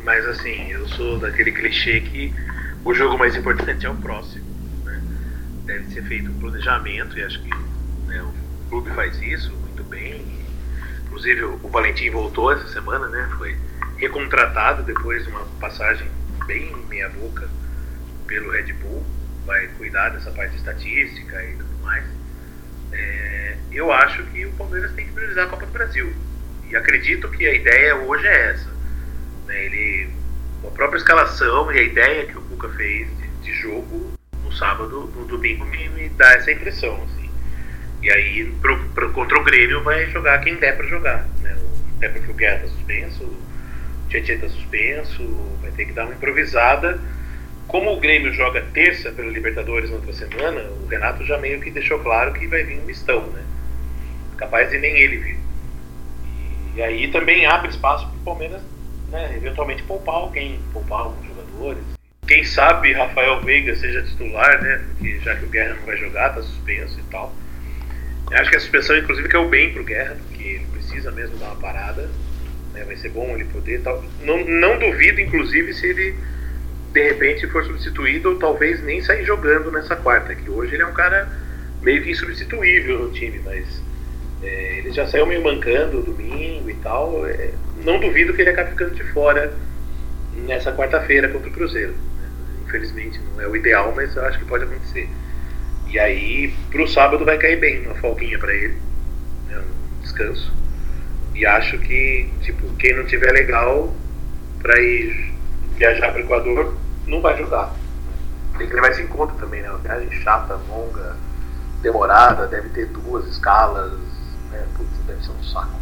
mas 0.04 0.26
assim, 0.26 0.72
eu 0.72 0.88
sou 0.88 1.20
daquele 1.20 1.52
clichê 1.52 2.02
que 2.02 2.34
o 2.84 2.92
jogo 2.92 3.20
mais 3.20 3.36
importante 3.36 3.86
é 3.86 3.90
o 3.90 3.96
próximo. 3.98 4.44
Né? 4.84 5.00
Deve 5.66 5.94
ser 5.94 6.02
feito 6.06 6.32
um 6.32 6.40
planejamento 6.40 7.16
e 7.20 7.24
acho 7.24 7.40
que 7.40 7.50
né, 8.08 8.24
o 8.24 8.34
clube 8.68 8.90
faz 8.96 9.22
isso 9.22 9.56
muito 9.58 9.84
bem. 9.84 10.26
Inclusive 11.06 11.44
o 11.44 11.70
Valentim 11.70 12.10
voltou 12.10 12.52
essa 12.52 12.68
semana, 12.70 13.08
né? 13.10 13.30
Foi 13.38 13.56
recontratado 13.98 14.82
depois 14.82 15.24
de 15.24 15.30
uma 15.30 15.46
passagem 15.60 16.08
bem 16.48 16.76
meia 16.90 17.10
boca 17.10 17.48
pelo 18.26 18.50
Red 18.50 18.74
Bull, 18.74 19.06
vai 19.46 19.68
cuidar 19.78 20.10
dessa 20.10 20.32
parte 20.32 20.56
estatística 20.56 21.46
e 21.46 21.58
tudo 21.58 21.84
mais. 21.84 22.04
É, 22.92 23.56
eu 23.72 23.94
acho 23.94 24.24
que 24.24 24.48
o 24.48 24.52
Palmeiras 24.54 24.92
tem 24.94 25.06
que 25.06 25.14
priorizar 25.14 25.46
a 25.46 25.48
Copa 25.48 25.68
do 25.68 25.72
Brasil. 25.72 26.12
Acredito 26.76 27.30
que 27.30 27.48
a 27.48 27.54
ideia 27.54 27.96
hoje 27.96 28.28
é 28.28 28.52
essa. 28.52 28.70
Né? 29.48 29.66
Ele, 29.66 30.10
a 30.66 30.72
própria 30.72 30.98
escalação 30.98 31.72
e 31.72 31.80
a 31.80 31.84
ideia 31.84 32.26
que 32.26 32.38
o 32.38 32.42
Cuca 32.42 32.70
fez 32.70 33.08
de, 33.18 33.28
de 33.44 33.54
jogo 33.54 34.14
no 34.44 34.52
sábado, 34.52 35.12
no 35.16 35.26
domingo, 35.26 35.66
me, 35.66 35.90
me 35.90 36.10
dá 36.10 36.34
essa 36.34 36.52
impressão. 36.52 37.02
Assim. 37.04 37.30
E 38.02 38.12
aí, 38.12 38.54
pro, 38.62 38.78
pro, 38.90 39.12
contra 39.12 39.40
o 39.40 39.44
Grêmio, 39.44 39.84
vai 39.84 40.10
jogar 40.12 40.40
quem 40.40 40.56
der 40.56 40.78
para 40.78 40.88
jogar. 40.88 41.28
Né? 41.42 41.58
Até 41.98 42.10
porque 42.10 42.32
o 42.32 42.36
Guerra 42.36 42.66
está 42.66 42.68
suspenso, 42.68 43.24
o 43.24 44.10
Tietchan 44.10 44.34
está 44.34 44.50
suspenso, 44.50 45.24
vai 45.62 45.72
ter 45.72 45.86
que 45.86 45.94
dar 45.94 46.06
uma 46.06 46.14
improvisada 46.14 47.00
como 47.68 47.92
o 47.92 48.00
Grêmio 48.00 48.32
joga 48.32 48.62
terça 48.74 49.12
pela 49.12 49.30
Libertadores 49.30 49.90
na 49.90 49.96
outra 49.98 50.14
semana, 50.14 50.62
o 50.62 50.88
Renato 50.88 51.26
já 51.26 51.38
meio 51.38 51.60
que 51.60 51.72
deixou 51.72 52.00
claro 52.00 52.32
que 52.34 52.48
vai 52.48 52.64
vir 52.64 52.80
um 52.80 52.86
mistão, 52.86 53.28
né? 53.32 53.44
Capaz 54.38 54.70
de 54.70 54.78
nem 54.78 54.96
ele 54.96 55.18
vir. 55.18 55.38
E 56.76 56.82
aí 56.82 57.08
também 57.10 57.46
abre 57.46 57.70
espaço 57.70 58.06
para 58.08 58.18
o 58.18 58.24
Palmeiras, 58.24 58.62
né, 59.10 59.34
eventualmente 59.38 59.82
poupar 59.84 60.16
alguém, 60.16 60.60
poupar 60.74 61.02
alguns 61.02 61.26
jogadores. 61.26 61.84
Quem 62.28 62.44
sabe 62.44 62.92
Rafael 62.92 63.40
Veiga 63.42 63.76
seja 63.76 64.02
titular, 64.02 64.62
né? 64.62 64.84
Porque 64.90 65.20
já 65.20 65.36
que 65.36 65.46
o 65.46 65.50
Guerra 65.50 65.76
não 65.76 65.86
vai 65.86 65.96
jogar, 65.96 66.34
tá 66.34 66.42
suspenso 66.42 67.00
e 67.00 67.04
tal. 67.04 67.34
Eu 68.32 68.38
acho 68.38 68.50
que 68.50 68.58
a 68.58 68.60
suspensão, 68.60 68.98
inclusive, 68.98 69.30
que 69.30 69.36
é 69.36 69.40
o 69.40 69.48
bem 69.48 69.72
pro 69.72 69.84
Guerra, 69.84 70.18
porque 70.28 70.44
ele 70.44 70.66
precisa 70.74 71.12
mesmo 71.12 71.38
dar 71.38 71.48
uma 71.48 71.56
parada. 71.58 72.10
Né, 72.74 72.84
vai 72.84 72.96
ser 72.98 73.10
bom 73.10 73.28
ele 73.36 73.46
poder 73.46 73.82
tal. 73.82 74.04
Não, 74.24 74.44
não 74.44 74.80
duvido, 74.80 75.22
inclusive, 75.22 75.74
se 75.74 75.88
ele 75.88 76.16
de 76.92 77.04
repente 77.04 77.46
for 77.48 77.64
substituído 77.64 78.30
ou 78.30 78.40
talvez 78.40 78.82
nem 78.84 79.02
sair 79.02 79.24
jogando 79.24 79.72
nessa 79.72 79.96
quarta, 79.96 80.34
que 80.34 80.50
hoje 80.50 80.74
ele 80.74 80.84
é 80.84 80.88
um 80.88 80.94
cara 80.94 81.30
meio 81.82 82.02
que 82.02 82.12
insubstituível 82.12 83.00
no 83.00 83.12
time, 83.12 83.40
mas 83.44 83.84
é, 84.46 84.78
ele 84.78 84.92
já 84.92 85.08
saiu 85.08 85.26
meio 85.26 85.44
mancando 85.44 86.02
domingo 86.02 86.70
e 86.70 86.76
tal. 86.76 87.26
É, 87.28 87.52
não 87.84 88.00
duvido 88.00 88.34
que 88.34 88.42
ele 88.42 88.52
acabe 88.52 88.72
ficando 88.72 88.96
de 88.96 89.04
fora 89.12 89.54
nessa 90.34 90.72
quarta-feira 90.72 91.30
contra 91.30 91.50
o 91.50 91.52
Cruzeiro. 91.52 91.94
Né? 91.94 92.30
Infelizmente 92.68 93.20
não 93.20 93.42
é 93.42 93.48
o 93.48 93.56
ideal, 93.56 93.94
mas 93.96 94.16
eu 94.16 94.24
acho 94.26 94.40
que 94.40 94.46
pode 94.46 94.64
acontecer. 94.64 95.10
E 95.88 96.00
aí, 96.00 96.54
pro 96.72 96.88
sábado 96.88 97.24
vai 97.24 97.38
cair 97.38 97.60
bem, 97.60 97.86
uma 97.86 97.96
folguinha 97.96 98.38
para 98.38 98.54
ele, 98.54 98.78
né? 99.48 99.58
um 99.60 100.02
descanso. 100.02 100.54
E 101.34 101.46
acho 101.46 101.78
que, 101.80 102.30
tipo, 102.42 102.68
quem 102.76 102.96
não 102.96 103.06
tiver 103.06 103.32
legal 103.32 103.94
para 104.62 104.80
ir 104.80 105.34
viajar 105.78 106.12
para 106.12 106.22
o 106.22 106.24
Equador, 106.24 106.78
não 107.06 107.22
vai 107.22 107.38
jogar. 107.38 107.74
Tem 108.58 108.68
que 108.68 108.74
levar 108.74 108.92
isso 108.92 109.02
em 109.02 109.08
conta 109.08 109.34
também, 109.34 109.62
né? 109.62 109.70
Uma 109.70 109.80
viagem 109.80 110.10
chata, 110.22 110.60
longa, 110.70 111.16
demorada, 111.82 112.48
deve 112.48 112.70
ter 112.70 112.88
duas 112.88 113.28
escalas, 113.28 113.92
né? 114.56 114.68
Putz, 114.76 115.06
deve 115.06 115.24
ser 115.24 115.32
um 115.32 115.44
saco. 115.44 115.80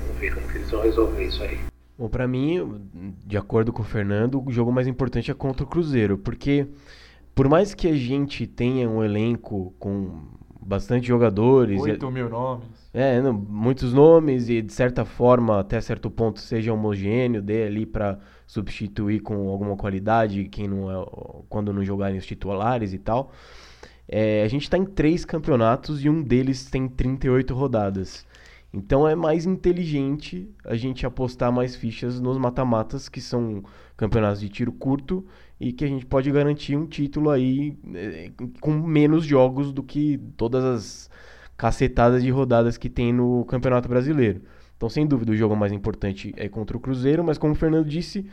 Vamos 0.00 0.18
ver 0.18 0.34
como 0.34 0.48
que 0.48 0.58
eles 0.58 0.70
vão 0.70 0.82
resolver 0.82 1.24
isso 1.24 1.42
aí. 1.42 1.60
Bom, 1.98 2.08
pra 2.08 2.26
mim, 2.26 2.80
de 3.26 3.36
acordo 3.36 3.72
com 3.72 3.82
o 3.82 3.84
Fernando, 3.84 4.42
o 4.44 4.50
jogo 4.50 4.72
mais 4.72 4.86
importante 4.86 5.30
é 5.30 5.34
contra 5.34 5.64
o 5.64 5.66
Cruzeiro, 5.66 6.18
porque 6.18 6.66
por 7.34 7.48
mais 7.48 7.74
que 7.74 7.88
a 7.88 7.96
gente 7.96 8.46
tenha 8.46 8.88
um 8.88 9.02
elenco 9.02 9.74
com 9.78 10.22
bastante 10.60 11.06
jogadores. 11.06 11.80
8 11.80 12.10
mil 12.10 12.28
nomes. 12.28 12.66
É, 12.94 13.20
não, 13.20 13.32
muitos 13.32 13.92
nomes 13.92 14.48
e 14.48 14.60
de 14.60 14.72
certa 14.72 15.04
forma, 15.04 15.60
até 15.60 15.80
certo 15.80 16.10
ponto, 16.10 16.40
seja 16.40 16.72
homogêneo, 16.72 17.40
dê 17.40 17.64
ali 17.64 17.86
para 17.86 18.18
substituir 18.46 19.20
com 19.20 19.48
alguma 19.48 19.76
qualidade 19.76 20.44
quem 20.44 20.68
não 20.68 20.90
é, 20.90 21.06
quando 21.48 21.72
não 21.72 21.82
jogarem 21.82 22.18
os 22.18 22.26
titulares 22.26 22.92
e 22.92 22.98
tal. 22.98 23.32
É, 24.14 24.42
a 24.42 24.48
gente 24.48 24.64
está 24.64 24.76
em 24.76 24.84
três 24.84 25.24
campeonatos 25.24 26.04
e 26.04 26.10
um 26.10 26.22
deles 26.22 26.68
tem 26.68 26.86
38 26.86 27.54
rodadas. 27.54 28.26
Então 28.70 29.08
é 29.08 29.14
mais 29.14 29.46
inteligente 29.46 30.50
a 30.66 30.76
gente 30.76 31.06
apostar 31.06 31.50
mais 31.50 31.74
fichas 31.74 32.20
nos 32.20 32.36
mata-matas, 32.36 33.08
que 33.08 33.22
são 33.22 33.62
campeonatos 33.96 34.40
de 34.40 34.50
tiro 34.50 34.70
curto 34.70 35.24
e 35.58 35.72
que 35.72 35.82
a 35.82 35.88
gente 35.88 36.04
pode 36.04 36.30
garantir 36.30 36.76
um 36.76 36.86
título 36.86 37.30
aí 37.30 37.74
é, 37.94 38.30
com 38.60 38.72
menos 38.72 39.24
jogos 39.24 39.72
do 39.72 39.82
que 39.82 40.20
todas 40.36 40.62
as 40.62 41.10
cacetadas 41.56 42.22
de 42.22 42.30
rodadas 42.30 42.76
que 42.76 42.90
tem 42.90 43.14
no 43.14 43.46
Campeonato 43.46 43.88
Brasileiro. 43.88 44.42
Então, 44.76 44.90
sem 44.90 45.06
dúvida, 45.06 45.32
o 45.32 45.36
jogo 45.36 45.56
mais 45.56 45.72
importante 45.72 46.34
é 46.36 46.50
contra 46.50 46.76
o 46.76 46.80
Cruzeiro, 46.80 47.24
mas 47.24 47.38
como 47.38 47.54
o 47.54 47.56
Fernando 47.56 47.88
disse, 47.88 48.26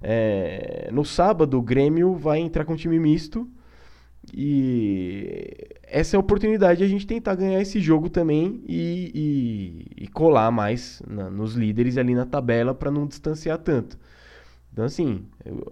é, 0.00 0.88
no 0.90 1.04
sábado 1.04 1.58
o 1.58 1.62
Grêmio 1.62 2.14
vai 2.14 2.38
entrar 2.38 2.64
com 2.64 2.72
um 2.72 2.76
time 2.76 2.98
misto 2.98 3.46
e 4.34 5.68
essa 5.84 6.16
é 6.16 6.18
a 6.18 6.20
oportunidade 6.20 6.78
de 6.78 6.84
a 6.84 6.88
gente 6.88 7.06
tentar 7.06 7.34
ganhar 7.36 7.60
esse 7.60 7.80
jogo 7.80 8.08
também 8.08 8.62
e, 8.66 9.86
e, 9.96 10.04
e 10.04 10.08
colar 10.08 10.50
mais 10.50 11.02
na, 11.06 11.30
nos 11.30 11.54
líderes 11.54 11.96
ali 11.96 12.14
na 12.14 12.26
tabela 12.26 12.74
para 12.74 12.90
não 12.90 13.06
distanciar 13.06 13.58
tanto. 13.58 13.96
Então, 14.72 14.84
assim, 14.84 15.24
eu, 15.44 15.64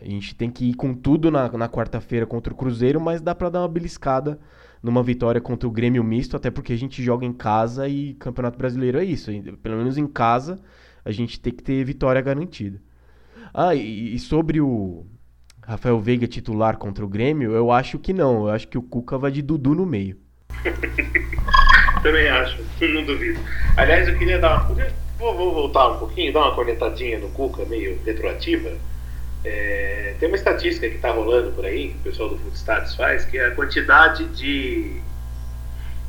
a 0.00 0.04
gente 0.04 0.34
tem 0.34 0.50
que 0.50 0.70
ir 0.70 0.74
com 0.74 0.92
tudo 0.92 1.30
na, 1.30 1.50
na 1.52 1.68
quarta-feira 1.68 2.26
contra 2.26 2.52
o 2.52 2.56
Cruzeiro, 2.56 3.00
mas 3.00 3.20
dá 3.20 3.34
para 3.34 3.48
dar 3.48 3.60
uma 3.60 3.68
beliscada 3.68 4.38
numa 4.82 5.02
vitória 5.02 5.40
contra 5.40 5.68
o 5.68 5.70
Grêmio 5.70 6.02
misto, 6.02 6.36
até 6.36 6.50
porque 6.50 6.72
a 6.72 6.76
gente 6.76 7.02
joga 7.02 7.24
em 7.24 7.32
casa 7.32 7.88
e 7.88 8.14
Campeonato 8.14 8.58
Brasileiro 8.58 8.98
é 8.98 9.04
isso. 9.04 9.30
Pelo 9.62 9.76
menos 9.76 9.96
em 9.96 10.08
casa 10.08 10.58
a 11.04 11.12
gente 11.12 11.38
tem 11.40 11.52
que 11.52 11.62
ter 11.62 11.84
vitória 11.84 12.20
garantida. 12.20 12.80
Ah, 13.54 13.74
e, 13.74 14.14
e 14.14 14.18
sobre 14.18 14.60
o, 14.60 15.06
Rafael 15.66 16.00
Veiga 16.00 16.26
titular 16.26 16.76
contra 16.76 17.04
o 17.04 17.08
Grêmio, 17.08 17.52
eu 17.52 17.70
acho 17.70 17.98
que 17.98 18.12
não. 18.12 18.48
Eu 18.48 18.50
acho 18.50 18.66
que 18.66 18.76
o 18.76 18.82
Cuca 18.82 19.16
vai 19.16 19.30
de 19.30 19.40
Dudu 19.40 19.74
no 19.74 19.86
meio. 19.86 20.16
Também 22.02 22.28
acho, 22.28 22.58
não 22.80 23.04
duvido. 23.04 23.38
Aliás, 23.76 24.08
eu 24.08 24.18
queria 24.18 24.38
dar 24.38 24.68
uma. 24.68 24.86
Vou, 25.18 25.36
vou 25.36 25.54
voltar 25.54 25.88
um 25.88 25.98
pouquinho, 25.98 26.32
dar 26.32 26.40
uma 26.40 26.54
cornetadinha 26.54 27.18
no 27.18 27.28
Cuca, 27.28 27.64
meio 27.64 27.98
retroativa. 28.04 28.72
É, 29.44 30.14
tem 30.18 30.28
uma 30.28 30.36
estatística 30.36 30.88
que 30.88 30.96
está 30.96 31.12
rolando 31.12 31.52
por 31.52 31.64
aí, 31.64 31.90
que 31.90 31.96
o 31.96 32.00
pessoal 32.00 32.28
do 32.28 32.38
Footstats 32.38 32.96
faz, 32.96 33.24
que 33.24 33.38
é 33.38 33.46
a 33.46 33.50
quantidade 33.52 34.26
de. 34.26 35.00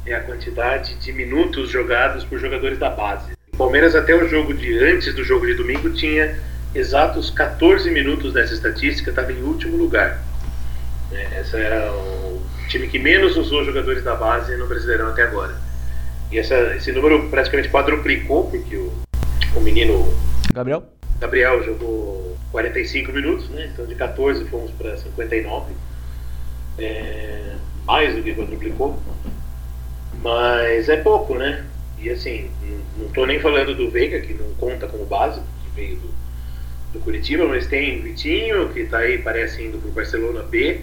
É 0.05 0.15
a 0.15 0.21
quantidade 0.21 0.95
de 0.95 1.13
minutos 1.13 1.69
jogados 1.69 2.25
por 2.25 2.39
jogadores 2.39 2.79
da 2.79 2.89
base. 2.89 3.33
O 3.53 3.57
Palmeiras 3.57 3.95
até 3.95 4.15
o 4.15 4.27
jogo 4.27 4.53
de 4.53 4.77
antes 4.79 5.13
do 5.13 5.23
jogo 5.23 5.45
de 5.45 5.53
domingo 5.53 5.91
tinha 5.91 6.35
exatos 6.75 7.29
14 7.29 7.89
minutos 7.91 8.33
dessa 8.33 8.53
estatística, 8.53 9.09
estava 9.09 9.31
em 9.31 9.41
último 9.43 9.77
lugar. 9.77 10.21
É, 11.11 11.41
esse 11.41 11.55
era 11.55 11.91
o 11.91 12.41
time 12.67 12.87
que 12.87 12.97
menos 12.97 13.37
usou 13.37 13.63
jogadores 13.63 14.03
da 14.03 14.15
base 14.15 14.55
no 14.57 14.67
Brasileirão 14.67 15.09
até 15.09 15.23
agora. 15.23 15.55
E 16.31 16.39
essa, 16.39 16.55
esse 16.75 16.91
número 16.91 17.29
praticamente 17.29 17.69
quadruplicou, 17.69 18.49
porque 18.49 18.75
o, 18.75 18.91
o 19.55 19.61
menino. 19.61 20.11
Gabriel? 20.51 20.83
Gabriel 21.19 21.63
jogou 21.63 22.35
45 22.51 23.11
minutos, 23.11 23.49
né? 23.49 23.69
então 23.71 23.85
de 23.85 23.95
14 23.95 24.45
fomos 24.45 24.71
para 24.71 24.97
59. 24.97 25.73
É, 26.79 27.55
mais 27.85 28.15
do 28.15 28.23
que 28.23 28.33
quadruplicou. 28.33 28.99
Mas 30.23 30.89
é 30.89 30.97
pouco, 30.97 31.35
né? 31.35 31.65
E 31.99 32.09
assim, 32.09 32.49
não 32.97 33.07
estou 33.07 33.27
nem 33.27 33.39
falando 33.39 33.75
do 33.75 33.89
Veiga, 33.89 34.19
que 34.21 34.33
não 34.33 34.53
conta 34.55 34.87
como 34.87 35.05
base, 35.05 35.39
que 35.39 35.75
veio 35.75 35.97
do, 35.97 36.09
do 36.93 36.99
Curitiba, 36.99 37.45
mas 37.45 37.65
tem 37.65 38.01
Vitinho, 38.01 38.69
que 38.69 38.81
está 38.81 38.99
aí, 38.99 39.17
parece 39.17 39.63
indo 39.63 39.79
para 39.79 39.89
o 39.89 39.91
Barcelona 39.91 40.43
B. 40.43 40.81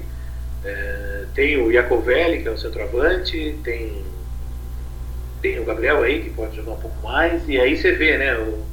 É, 0.64 1.25
tem 1.35 1.57
o 1.57 1.70
Iacovelli, 1.70 2.42
que 2.42 2.49
é 2.49 2.51
o 2.51 2.59
centroavante, 2.59 3.57
tem, 3.62 4.05
tem 5.40 5.59
o 5.61 5.64
Gabriel 5.64 6.03
aí, 6.03 6.23
que 6.23 6.31
pode 6.31 6.57
jogar 6.57 6.73
um 6.73 6.81
pouco 6.81 7.01
mais, 7.03 7.49
e 7.49 7.59
aí 7.59 7.77
você 7.77 7.92
vê, 7.92 8.18
né, 8.18 8.37
o, 8.37 8.66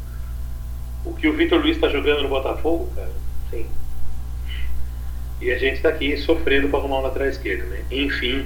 o 1.06 1.14
que 1.14 1.28
o 1.28 1.34
Vitor 1.34 1.62
Luiz 1.62 1.78
está 1.78 1.88
jogando 1.88 2.24
no 2.24 2.30
Botafogo, 2.30 2.92
cara, 2.96 3.12
sim. 3.52 3.68
E 5.40 5.52
a 5.52 5.58
gente 5.58 5.76
está 5.76 5.90
aqui 5.90 6.18
sofrendo 6.18 6.68
para 6.68 6.80
arrumar 6.80 7.00
um 7.00 7.04
lateral 7.04 7.30
esquerdo, 7.30 7.68
né? 7.70 7.84
Enfim, 7.92 8.46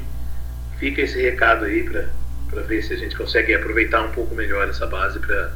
fica 0.78 1.02
esse 1.02 1.20
recado 1.22 1.64
aí 1.64 1.84
para 1.84 2.62
ver 2.64 2.84
se 2.84 2.94
a 2.94 2.98
gente 2.98 3.16
consegue 3.16 3.56
aproveitar 3.56 4.02
um 4.02 4.12
pouco 4.12 4.36
melhor 4.36 4.68
essa 4.70 4.86
base 4.86 5.18
para 5.18 5.54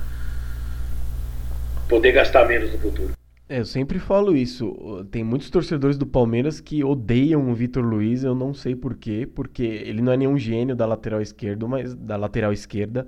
poder 1.89 2.13
gastar 2.13 2.47
menos 2.47 2.71
no 2.71 2.79
futuro. 2.79 3.11
É, 3.47 3.59
eu 3.59 3.65
sempre 3.65 3.99
falo 3.99 4.35
isso. 4.35 5.05
Tem 5.11 5.23
muitos 5.23 5.49
torcedores 5.49 5.97
do 5.97 6.05
Palmeiras 6.05 6.59
que 6.59 6.83
odeiam 6.83 7.49
o 7.49 7.53
Vitor 7.53 7.83
Luiz, 7.83 8.23
eu 8.23 8.33
não 8.33 8.53
sei 8.53 8.75
porquê, 8.75 9.27
porque 9.27 9.63
ele 9.63 10.01
não 10.01 10.11
é 10.11 10.17
nenhum 10.17 10.37
gênio 10.37 10.75
da 10.75 10.85
lateral 10.85 11.21
esquerda, 11.21 11.67
mas 11.67 11.93
da 11.93 12.17
lateral 12.17 12.51
esquerda, 12.51 13.07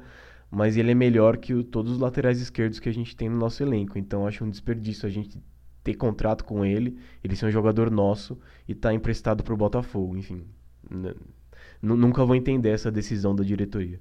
mas 0.52 0.78
ele 0.78 0.92
é 0.92 0.96
melhor 0.96 1.38
que 1.38 1.54
o, 1.54 1.64
todos 1.64 1.94
os 1.94 2.00
laterais 2.00 2.40
esquerdos 2.40 2.80
que 2.80 2.88
a 2.88 2.94
gente 2.94 3.16
tem 3.16 3.30
no 3.30 3.38
nosso 3.38 3.64
elenco. 3.64 3.98
Então 3.98 4.28
acho 4.28 4.46
um 4.46 4.50
desperdício 4.50 5.08
a 5.08 5.10
gente 5.10 5.40
ter 5.84 5.96
contrato 5.96 6.44
com 6.44 6.64
ele, 6.64 6.98
ele 7.24 7.36
ser 7.36 7.48
um 7.48 7.52
jogador 7.52 7.90
nosso 7.90 8.40
e 8.68 8.74
estar 8.74 8.90
tá 8.90 8.94
emprestado 8.94 9.44
para 9.44 9.54
o 9.54 9.58
Botafogo. 9.58 10.16
Enfim, 10.16 10.46
nunca 11.82 12.24
vou 12.24 12.36
entender 12.36 12.70
essa 12.70 12.92
decisão 12.92 13.36
da 13.36 13.44
diretoria. 13.44 14.00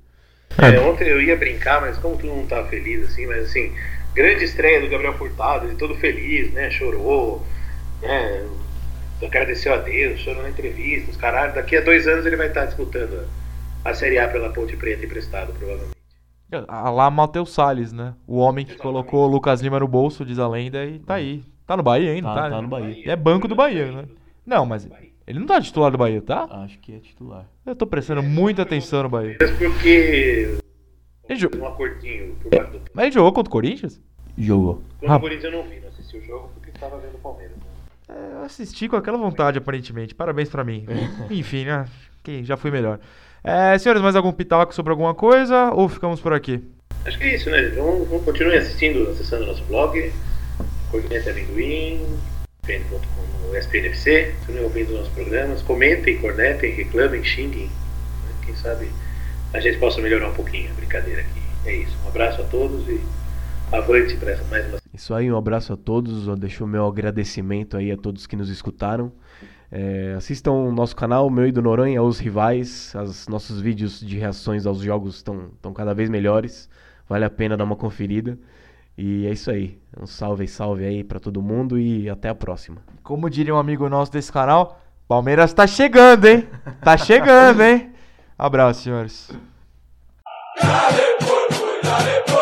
É, 0.58 0.78
ontem 0.80 1.08
eu 1.08 1.20
ia 1.20 1.36
brincar, 1.36 1.80
mas 1.80 1.96
como 1.98 2.16
tu 2.16 2.26
não 2.26 2.46
tá 2.46 2.64
feliz 2.64 3.08
assim, 3.08 3.26
mas 3.26 3.46
assim, 3.46 3.72
grande 4.16 4.44
estreia 4.44 4.80
do 4.80 4.88
Gabriel 4.88 5.12
Furtado, 5.12 5.66
ele 5.66 5.76
todo 5.76 5.94
feliz, 5.94 6.50
né? 6.52 6.70
Chorou, 6.70 7.44
né? 8.00 8.48
Agradeceu 9.22 9.74
a 9.74 9.76
Deus, 9.76 10.20
chorou 10.20 10.42
na 10.42 10.48
entrevista, 10.48 11.10
os 11.10 11.16
caralho. 11.16 11.54
Daqui 11.54 11.76
a 11.76 11.82
dois 11.82 12.08
anos 12.08 12.24
ele 12.24 12.36
vai 12.36 12.48
estar 12.48 12.64
disputando 12.64 13.28
a 13.84 13.94
Série 13.94 14.18
A 14.18 14.26
pela 14.26 14.50
Ponte 14.50 14.76
Preta 14.76 15.04
emprestado, 15.04 15.52
provavelmente. 15.52 15.96
A 16.66 16.90
lá 16.90 17.10
Matheus 17.10 17.52
Salles, 17.52 17.92
né? 17.92 18.14
O 18.26 18.38
homem 18.38 18.64
que 18.64 18.72
Exatamente. 18.72 18.94
colocou 18.94 19.26
o 19.26 19.30
Lucas 19.30 19.60
Lima 19.60 19.80
no 19.80 19.88
bolso, 19.88 20.24
diz 20.24 20.38
a 20.38 20.48
lenda, 20.48 20.84
e 20.84 20.98
tá 20.98 21.14
aí. 21.14 21.42
Tá 21.66 21.76
no 21.76 21.82
Bahia 21.82 22.12
ainda, 22.12 22.28
tá? 22.28 22.34
Tá, 22.34 22.50
tá 22.50 22.62
no 22.62 22.68
Bahia. 22.68 23.10
é 23.10 23.16
banco 23.16 23.48
do 23.48 23.54
Bahia, 23.54 23.90
né? 23.90 24.04
Não, 24.46 24.64
mas 24.64 24.88
ele 25.26 25.40
não 25.40 25.46
tá 25.46 25.60
titular 25.60 25.90
do 25.90 25.98
Bahia, 25.98 26.22
tá? 26.22 26.46
Acho 26.64 26.78
que 26.78 26.94
é 26.94 26.98
titular. 26.98 27.46
Eu 27.66 27.74
tô 27.74 27.86
prestando 27.86 28.22
muita 28.22 28.62
atenção 28.62 29.02
no 29.02 29.08
Bahia. 29.08 29.36
Porque 29.36 30.58
ele 31.28 31.38
jogou. 31.38 31.60
Um 31.60 31.66
acordinho 31.66 32.34
por 32.36 32.50
baixo 32.50 32.72
do 32.72 32.80
Mas 32.94 33.06
ele 33.06 33.14
jogou 33.14 33.32
contra 33.32 33.48
o 33.48 33.52
Corinthians? 33.52 34.00
Jogou. 34.38 34.82
Contra 35.00 35.14
ah. 35.14 35.16
o 35.16 35.20
Corinthians 35.20 35.52
eu 35.52 35.62
não 35.62 35.68
vi, 35.68 35.80
não 35.80 35.88
assisti 35.88 36.16
o 36.16 36.24
jogo 36.24 36.50
porque 36.54 36.70
estava 36.70 36.98
vendo 36.98 37.14
o 37.14 37.18
Palmeiras. 37.18 37.56
Né? 37.56 37.62
É, 38.08 38.34
eu 38.34 38.44
assisti 38.44 38.88
com 38.88 38.96
aquela 38.96 39.18
vontade, 39.18 39.58
aparentemente. 39.58 40.14
Parabéns 40.14 40.48
pra 40.48 40.64
mim. 40.64 40.86
Enfim, 41.30 41.64
né? 41.64 41.86
Quem 42.22 42.44
já 42.44 42.56
fui 42.56 42.70
melhor. 42.70 43.00
É, 43.42 43.78
senhores, 43.78 44.02
mais 44.02 44.16
algum 44.16 44.32
pitaco 44.32 44.74
sobre 44.74 44.90
alguma 44.90 45.14
coisa 45.14 45.70
ou 45.72 45.88
ficamos 45.88 46.20
por 46.20 46.32
aqui? 46.32 46.62
Acho 47.04 47.18
que 47.18 47.24
é 47.24 47.34
isso, 47.36 47.48
né? 47.50 47.68
Vamos, 47.68 48.08
vamos 48.08 48.24
continuar 48.24 48.56
assistindo, 48.56 49.08
acessando 49.10 49.44
o 49.44 49.46
nosso 49.46 49.62
blog, 49.64 50.12
Coordinete 50.90 51.30
Amendoim, 51.30 52.04
com 52.66 53.50
o 53.50 53.56
SPNFC, 53.56 54.34
continuem 54.38 54.64
ouvindo 54.64 54.92
nossos 54.92 55.12
programas, 55.12 55.62
comentem, 55.62 56.18
cornetem, 56.18 56.72
reclamem, 56.72 57.22
xinguem. 57.22 57.66
Né? 57.66 58.34
Quem 58.44 58.56
sabe 58.56 58.90
a 59.56 59.60
gente 59.60 59.78
possa 59.78 60.00
melhorar 60.02 60.28
um 60.28 60.34
pouquinho 60.34 60.70
a 60.70 60.74
brincadeira 60.74 61.22
aqui. 61.22 61.40
É 61.64 61.74
isso. 61.76 61.96
Um 62.04 62.08
abraço 62.08 62.42
a 62.42 62.44
todos 62.44 62.86
e 62.88 63.00
avante 63.72 64.16
para 64.16 64.36
mais 64.50 64.66
uma. 64.68 64.78
Isso 64.92 65.14
aí, 65.14 65.32
um 65.32 65.36
abraço 65.36 65.72
a 65.72 65.76
todos. 65.76 66.28
Eu 66.28 66.36
deixo 66.36 66.64
o 66.64 66.66
meu 66.66 66.86
agradecimento 66.86 67.76
aí 67.76 67.90
a 67.90 67.96
todos 67.96 68.26
que 68.26 68.36
nos 68.36 68.50
escutaram. 68.50 69.10
É, 69.72 70.14
assistam 70.16 70.52
o 70.52 70.70
nosso 70.70 70.94
canal, 70.94 71.28
meu 71.30 71.46
e 71.46 71.52
do 71.52 71.62
Noronha, 71.62 72.02
os 72.02 72.18
rivais. 72.18 72.94
Os 72.94 73.26
nossos 73.28 73.60
vídeos 73.60 73.98
de 74.00 74.18
reações 74.18 74.66
aos 74.66 74.78
jogos 74.78 75.16
estão 75.16 75.72
cada 75.74 75.94
vez 75.94 76.10
melhores. 76.10 76.68
Vale 77.08 77.24
a 77.24 77.30
pena 77.30 77.56
dar 77.56 77.64
uma 77.64 77.76
conferida. 77.76 78.38
E 78.96 79.26
é 79.26 79.32
isso 79.32 79.50
aí. 79.50 79.78
Um 79.98 80.06
salve, 80.06 80.46
salve 80.46 80.84
aí 80.84 81.02
para 81.02 81.18
todo 81.18 81.42
mundo 81.42 81.78
e 81.78 82.10
até 82.10 82.28
a 82.28 82.34
próxima. 82.34 82.76
Como 83.02 83.28
diria 83.30 83.54
um 83.54 83.58
amigo 83.58 83.88
nosso 83.88 84.12
desse 84.12 84.30
canal, 84.30 84.80
Palmeiras 85.08 85.52
tá 85.52 85.66
chegando, 85.66 86.26
hein? 86.26 86.46
Tá 86.82 86.96
chegando, 86.96 87.62
hein? 87.62 87.90
Abraço, 88.38 88.82
senhores. 88.82 89.30
Dale, 90.60 91.16
porco, 91.18 91.78
dale, 91.82 92.22
porco. 92.24 92.35